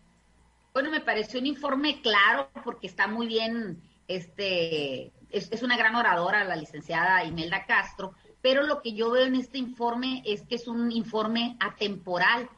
Bueno, 0.73 0.89
me 0.89 1.01
pareció 1.01 1.39
un 1.41 1.47
informe 1.47 2.01
claro 2.01 2.49
porque 2.63 2.87
está 2.87 3.07
muy 3.07 3.27
bien, 3.27 3.81
este, 4.07 5.11
es, 5.31 5.51
es 5.51 5.63
una 5.63 5.75
gran 5.75 5.95
oradora 5.95 6.45
la 6.45 6.55
licenciada 6.55 7.25
Imelda 7.25 7.65
Castro, 7.65 8.13
pero 8.41 8.63
lo 8.63 8.81
que 8.81 8.93
yo 8.93 9.11
veo 9.11 9.25
en 9.25 9.35
este 9.35 9.57
informe 9.57 10.23
es 10.25 10.43
que 10.43 10.55
es 10.55 10.67
un 10.67 10.93
informe 10.93 11.57
atemporal 11.59 12.49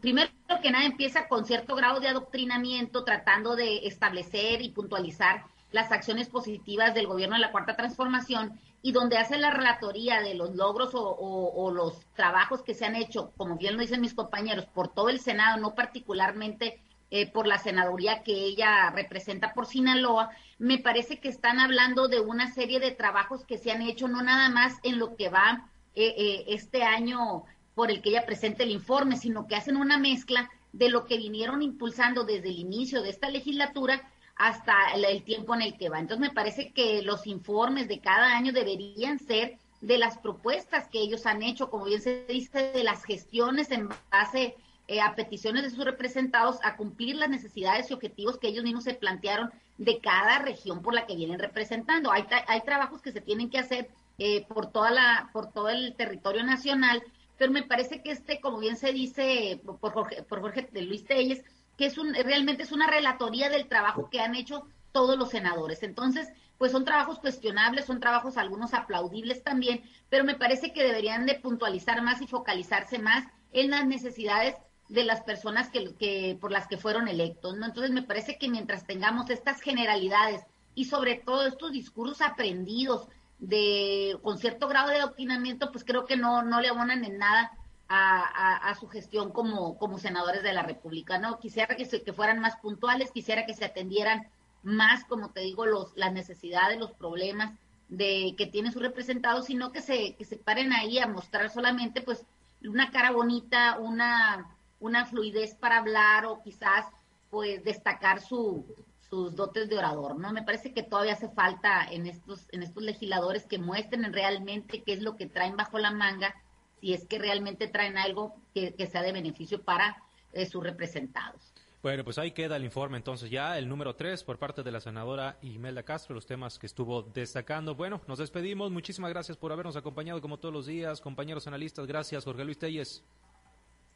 primero 0.00 0.30
que 0.60 0.70
nada 0.70 0.84
empieza 0.84 1.28
con 1.28 1.44
cierto 1.44 1.74
grado 1.76 2.00
de 2.00 2.08
adoctrinamiento, 2.08 3.04
tratando 3.04 3.56
de 3.56 3.86
establecer 3.86 4.62
y 4.62 4.70
puntualizar 4.70 5.44
las 5.72 5.90
acciones 5.90 6.28
positivas 6.28 6.94
del 6.94 7.06
gobierno 7.06 7.34
de 7.34 7.40
la 7.40 7.50
Cuarta 7.50 7.76
Transformación 7.76 8.58
y 8.82 8.92
donde 8.92 9.16
hace 9.16 9.38
la 9.38 9.50
relatoría 9.50 10.20
de 10.20 10.34
los 10.34 10.54
logros 10.54 10.90
o, 10.94 11.70
los 11.72 12.04
trabajos 12.14 12.62
que 12.62 12.74
se 12.74 12.84
han 12.84 12.96
hecho, 12.96 13.32
como 13.36 13.56
bien 13.56 13.76
lo 13.76 13.80
dicen 13.80 14.00
mis 14.00 14.14
compañeros, 14.14 14.66
por 14.66 14.88
todo 14.88 15.08
el 15.08 15.20
Senado, 15.20 15.58
no 15.58 15.74
particularmente 15.74 16.80
eh, 17.10 17.30
por 17.30 17.46
la 17.46 17.58
senaduría 17.58 18.22
que 18.22 18.32
ella 18.32 18.90
representa 18.90 19.54
por 19.54 19.66
Sinaloa, 19.66 20.30
me 20.58 20.78
parece 20.78 21.20
que 21.20 21.28
están 21.28 21.60
hablando 21.60 22.08
de 22.08 22.20
una 22.20 22.52
serie 22.52 22.80
de 22.80 22.90
trabajos 22.90 23.44
que 23.44 23.58
se 23.58 23.70
han 23.70 23.82
hecho, 23.82 24.08
no 24.08 24.22
nada 24.22 24.48
más 24.48 24.78
en 24.82 24.98
lo 24.98 25.16
que 25.16 25.28
va 25.28 25.68
eh, 25.94 26.14
eh, 26.16 26.44
este 26.48 26.82
año 26.82 27.44
por 27.74 27.90
el 27.90 28.02
que 28.02 28.10
ella 28.10 28.26
presente 28.26 28.64
el 28.64 28.70
informe, 28.70 29.16
sino 29.16 29.46
que 29.46 29.56
hacen 29.56 29.76
una 29.76 29.98
mezcla 29.98 30.50
de 30.72 30.88
lo 30.88 31.04
que 31.04 31.16
vinieron 31.16 31.62
impulsando 31.62 32.24
desde 32.24 32.48
el 32.48 32.58
inicio 32.58 33.02
de 33.02 33.10
esta 33.10 33.28
legislatura 33.28 34.08
hasta 34.36 34.74
el, 34.94 35.22
tiempo 35.22 35.54
en 35.54 35.62
el 35.62 35.76
que 35.76 35.88
va. 35.88 36.00
Entonces 36.00 36.28
me 36.28 36.34
parece 36.34 36.72
que 36.72 37.02
los 37.02 37.26
informes 37.26 37.88
de 37.88 38.00
cada 38.00 38.34
año 38.34 38.52
deberían 38.52 39.18
ser 39.18 39.58
de 39.80 39.98
las 39.98 40.18
propuestas 40.18 40.88
que 40.88 41.00
ellos 41.00 41.26
han 41.26 41.42
hecho, 41.42 41.70
como 41.70 41.84
bien 41.84 42.00
se 42.00 42.24
dice, 42.26 42.72
de 42.72 42.84
las 42.84 43.04
gestiones 43.04 43.70
en 43.70 43.88
base 44.10 44.54
eh, 44.88 45.00
a 45.00 45.14
peticiones 45.14 45.62
de 45.62 45.70
sus 45.70 45.84
representados 45.84 46.58
a 46.62 46.76
cumplir 46.76 47.16
las 47.16 47.28
necesidades 47.28 47.90
y 47.90 47.94
objetivos 47.94 48.38
que 48.38 48.48
ellos 48.48 48.64
mismos 48.64 48.84
se 48.84 48.94
plantearon 48.94 49.50
de 49.78 49.98
cada 49.98 50.38
región 50.38 50.82
por 50.82 50.94
la 50.94 51.06
que 51.06 51.16
vienen 51.16 51.38
representando. 51.38 52.12
Hay, 52.12 52.26
hay 52.46 52.60
trabajos 52.62 53.02
que 53.02 53.12
se 53.12 53.20
tienen 53.20 53.50
que 53.50 53.58
hacer 53.58 53.88
eh, 54.18 54.44
por 54.46 54.70
toda 54.70 54.90
la 54.90 55.30
por 55.32 55.50
todo 55.50 55.68
el 55.70 55.94
territorio 55.94 56.44
nacional 56.44 57.02
pero 57.42 57.50
me 57.52 57.64
parece 57.64 58.02
que 58.02 58.12
este, 58.12 58.40
como 58.40 58.60
bien 58.60 58.76
se 58.76 58.92
dice 58.92 59.60
por 59.64 59.92
Jorge, 59.92 60.22
por 60.22 60.40
Jorge 60.40 60.68
de 60.70 60.82
Luis 60.82 61.04
Telles, 61.04 61.42
que 61.76 61.86
es 61.86 61.98
un, 61.98 62.14
realmente 62.14 62.62
es 62.62 62.70
una 62.70 62.86
relatoría 62.86 63.48
del 63.48 63.66
trabajo 63.66 64.08
que 64.10 64.20
han 64.20 64.36
hecho 64.36 64.68
todos 64.92 65.18
los 65.18 65.30
senadores. 65.30 65.82
Entonces, 65.82 66.28
pues 66.56 66.70
son 66.70 66.84
trabajos 66.84 67.18
cuestionables, 67.18 67.86
son 67.86 67.98
trabajos 67.98 68.36
algunos 68.36 68.74
aplaudibles 68.74 69.42
también, 69.42 69.82
pero 70.08 70.22
me 70.22 70.36
parece 70.36 70.72
que 70.72 70.84
deberían 70.84 71.26
de 71.26 71.34
puntualizar 71.34 72.00
más 72.00 72.22
y 72.22 72.28
focalizarse 72.28 73.00
más 73.00 73.24
en 73.52 73.72
las 73.72 73.88
necesidades 73.88 74.54
de 74.88 75.02
las 75.02 75.22
personas 75.22 75.68
que, 75.68 75.96
que 75.96 76.38
por 76.40 76.52
las 76.52 76.68
que 76.68 76.78
fueron 76.78 77.08
electos, 77.08 77.56
¿no? 77.56 77.66
Entonces 77.66 77.90
me 77.90 78.04
parece 78.04 78.38
que 78.38 78.48
mientras 78.48 78.86
tengamos 78.86 79.30
estas 79.30 79.60
generalidades 79.60 80.42
y 80.76 80.84
sobre 80.84 81.16
todo 81.16 81.44
estos 81.44 81.72
discursos 81.72 82.20
aprendidos 82.20 83.08
de 83.42 84.16
con 84.22 84.38
cierto 84.38 84.68
grado 84.68 84.88
de 84.88 84.98
adoctrinamiento, 84.98 85.72
pues 85.72 85.84
creo 85.84 86.06
que 86.06 86.16
no, 86.16 86.42
no 86.42 86.60
le 86.60 86.68
abonan 86.68 87.04
en 87.04 87.18
nada 87.18 87.50
a, 87.88 88.74
su 88.80 88.88
gestión 88.88 89.32
como, 89.32 89.76
como 89.76 89.98
senadores 89.98 90.42
de 90.42 90.54
la 90.54 90.62
República, 90.62 91.18
¿no? 91.18 91.38
Quisiera 91.38 91.76
que, 91.76 91.84
se, 91.84 92.02
que 92.02 92.14
fueran 92.14 92.38
más 92.38 92.56
puntuales, 92.56 93.10
quisiera 93.10 93.44
que 93.44 93.52
se 93.52 93.66
atendieran 93.66 94.28
más, 94.62 95.04
como 95.04 95.30
te 95.30 95.40
digo, 95.40 95.66
los, 95.66 95.94
las 95.94 96.12
necesidades, 96.12 96.78
los 96.78 96.92
problemas 96.92 97.52
de 97.88 98.34
que 98.38 98.46
tienen 98.46 98.72
sus 98.72 98.80
representados, 98.80 99.44
sino 99.44 99.72
que 99.72 99.82
se, 99.82 100.14
que 100.14 100.24
se 100.24 100.36
paren 100.36 100.72
ahí 100.72 101.00
a 101.00 101.06
mostrar 101.06 101.50
solamente 101.50 102.00
pues 102.00 102.24
una 102.64 102.90
cara 102.90 103.10
bonita, 103.10 103.76
una, 103.78 104.56
una 104.80 105.04
fluidez 105.04 105.54
para 105.54 105.78
hablar 105.78 106.24
o 106.24 106.40
quizás 106.42 106.86
pues 107.28 107.62
destacar 107.62 108.22
su, 108.22 108.64
sus 109.12 109.36
dotes 109.36 109.68
de 109.68 109.76
orador, 109.76 110.18
¿no? 110.18 110.32
Me 110.32 110.42
parece 110.42 110.72
que 110.72 110.82
todavía 110.82 111.12
hace 111.12 111.28
falta 111.28 111.84
en 111.84 112.06
estos, 112.06 112.48
en 112.50 112.62
estos 112.62 112.82
legisladores 112.82 113.44
que 113.44 113.58
muestren 113.58 114.10
realmente 114.10 114.82
qué 114.82 114.94
es 114.94 115.02
lo 115.02 115.16
que 115.16 115.26
traen 115.26 115.54
bajo 115.54 115.78
la 115.78 115.90
manga, 115.90 116.34
si 116.80 116.94
es 116.94 117.06
que 117.06 117.18
realmente 117.18 117.68
traen 117.68 117.98
algo 117.98 118.34
que, 118.54 118.74
sea 118.90 119.02
de 119.02 119.12
beneficio 119.12 119.62
para 119.62 120.02
eh, 120.32 120.46
sus 120.46 120.64
representados. 120.64 121.52
Bueno, 121.82 122.04
pues 122.04 122.16
ahí 122.16 122.30
queda 122.30 122.56
el 122.56 122.64
informe 122.64 122.96
entonces 122.96 123.28
ya, 123.28 123.58
el 123.58 123.68
número 123.68 123.94
tres 123.96 124.24
por 124.24 124.38
parte 124.38 124.62
de 124.62 124.72
la 124.72 124.80
senadora 124.80 125.36
Imelda 125.42 125.82
Castro, 125.82 126.14
los 126.14 126.24
temas 126.24 126.58
que 126.58 126.64
estuvo 126.64 127.02
destacando. 127.02 127.74
Bueno, 127.74 128.00
nos 128.06 128.18
despedimos, 128.18 128.70
muchísimas 128.70 129.10
gracias 129.10 129.36
por 129.36 129.52
habernos 129.52 129.76
acompañado 129.76 130.22
como 130.22 130.38
todos 130.38 130.54
los 130.54 130.64
días, 130.64 131.02
compañeros 131.02 131.46
analistas, 131.46 131.86
gracias 131.86 132.24
Jorge 132.24 132.46
Luis 132.46 132.58
Telles. 132.58 133.04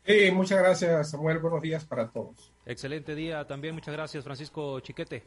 Sí, 0.06 0.30
muchas 0.30 0.58
gracias, 0.58 1.10
Samuel. 1.10 1.40
Buenos 1.40 1.60
días 1.60 1.84
para 1.84 2.08
todos. 2.08 2.52
Excelente 2.64 3.14
día 3.16 3.44
también. 3.44 3.74
Muchas 3.74 3.92
gracias, 3.92 4.22
Francisco 4.22 4.78
Chiquete. 4.80 5.24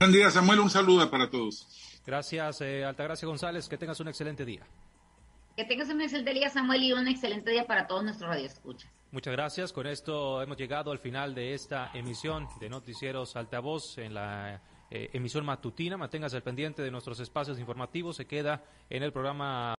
Buen 0.00 0.12
día, 0.12 0.30
Samuel. 0.30 0.60
Un 0.60 0.70
saludo 0.70 1.10
para 1.10 1.28
todos. 1.28 2.00
Gracias, 2.06 2.62
eh, 2.62 2.84
Altagracia 2.84 3.28
González. 3.28 3.68
Que 3.68 3.76
tengas 3.76 4.00
un 4.00 4.08
excelente 4.08 4.46
día. 4.46 4.66
Que 5.56 5.64
tengas 5.64 5.90
un 5.90 6.00
excelente 6.00 6.32
día, 6.32 6.48
Samuel, 6.48 6.82
y 6.84 6.92
un 6.92 7.06
excelente 7.06 7.50
día 7.50 7.66
para 7.66 7.86
todos 7.86 8.02
nuestros 8.02 8.30
radioescuchas. 8.30 8.90
Muchas 9.10 9.32
gracias. 9.32 9.72
Con 9.72 9.86
esto 9.86 10.40
hemos 10.40 10.56
llegado 10.56 10.90
al 10.90 10.98
final 10.98 11.34
de 11.34 11.52
esta 11.52 11.90
emisión 11.94 12.46
de 12.60 12.70
Noticieros 12.70 13.36
Altavoz 13.36 13.98
en 13.98 14.14
la 14.14 14.62
eh, 14.90 15.10
emisión 15.12 15.44
matutina. 15.44 15.98
Manténgase 15.98 16.36
al 16.36 16.42
pendiente 16.42 16.80
de 16.80 16.90
nuestros 16.90 17.20
espacios 17.20 17.58
informativos. 17.58 18.16
Se 18.16 18.26
queda 18.26 18.64
en 18.88 19.02
el 19.02 19.12
programa 19.12 19.76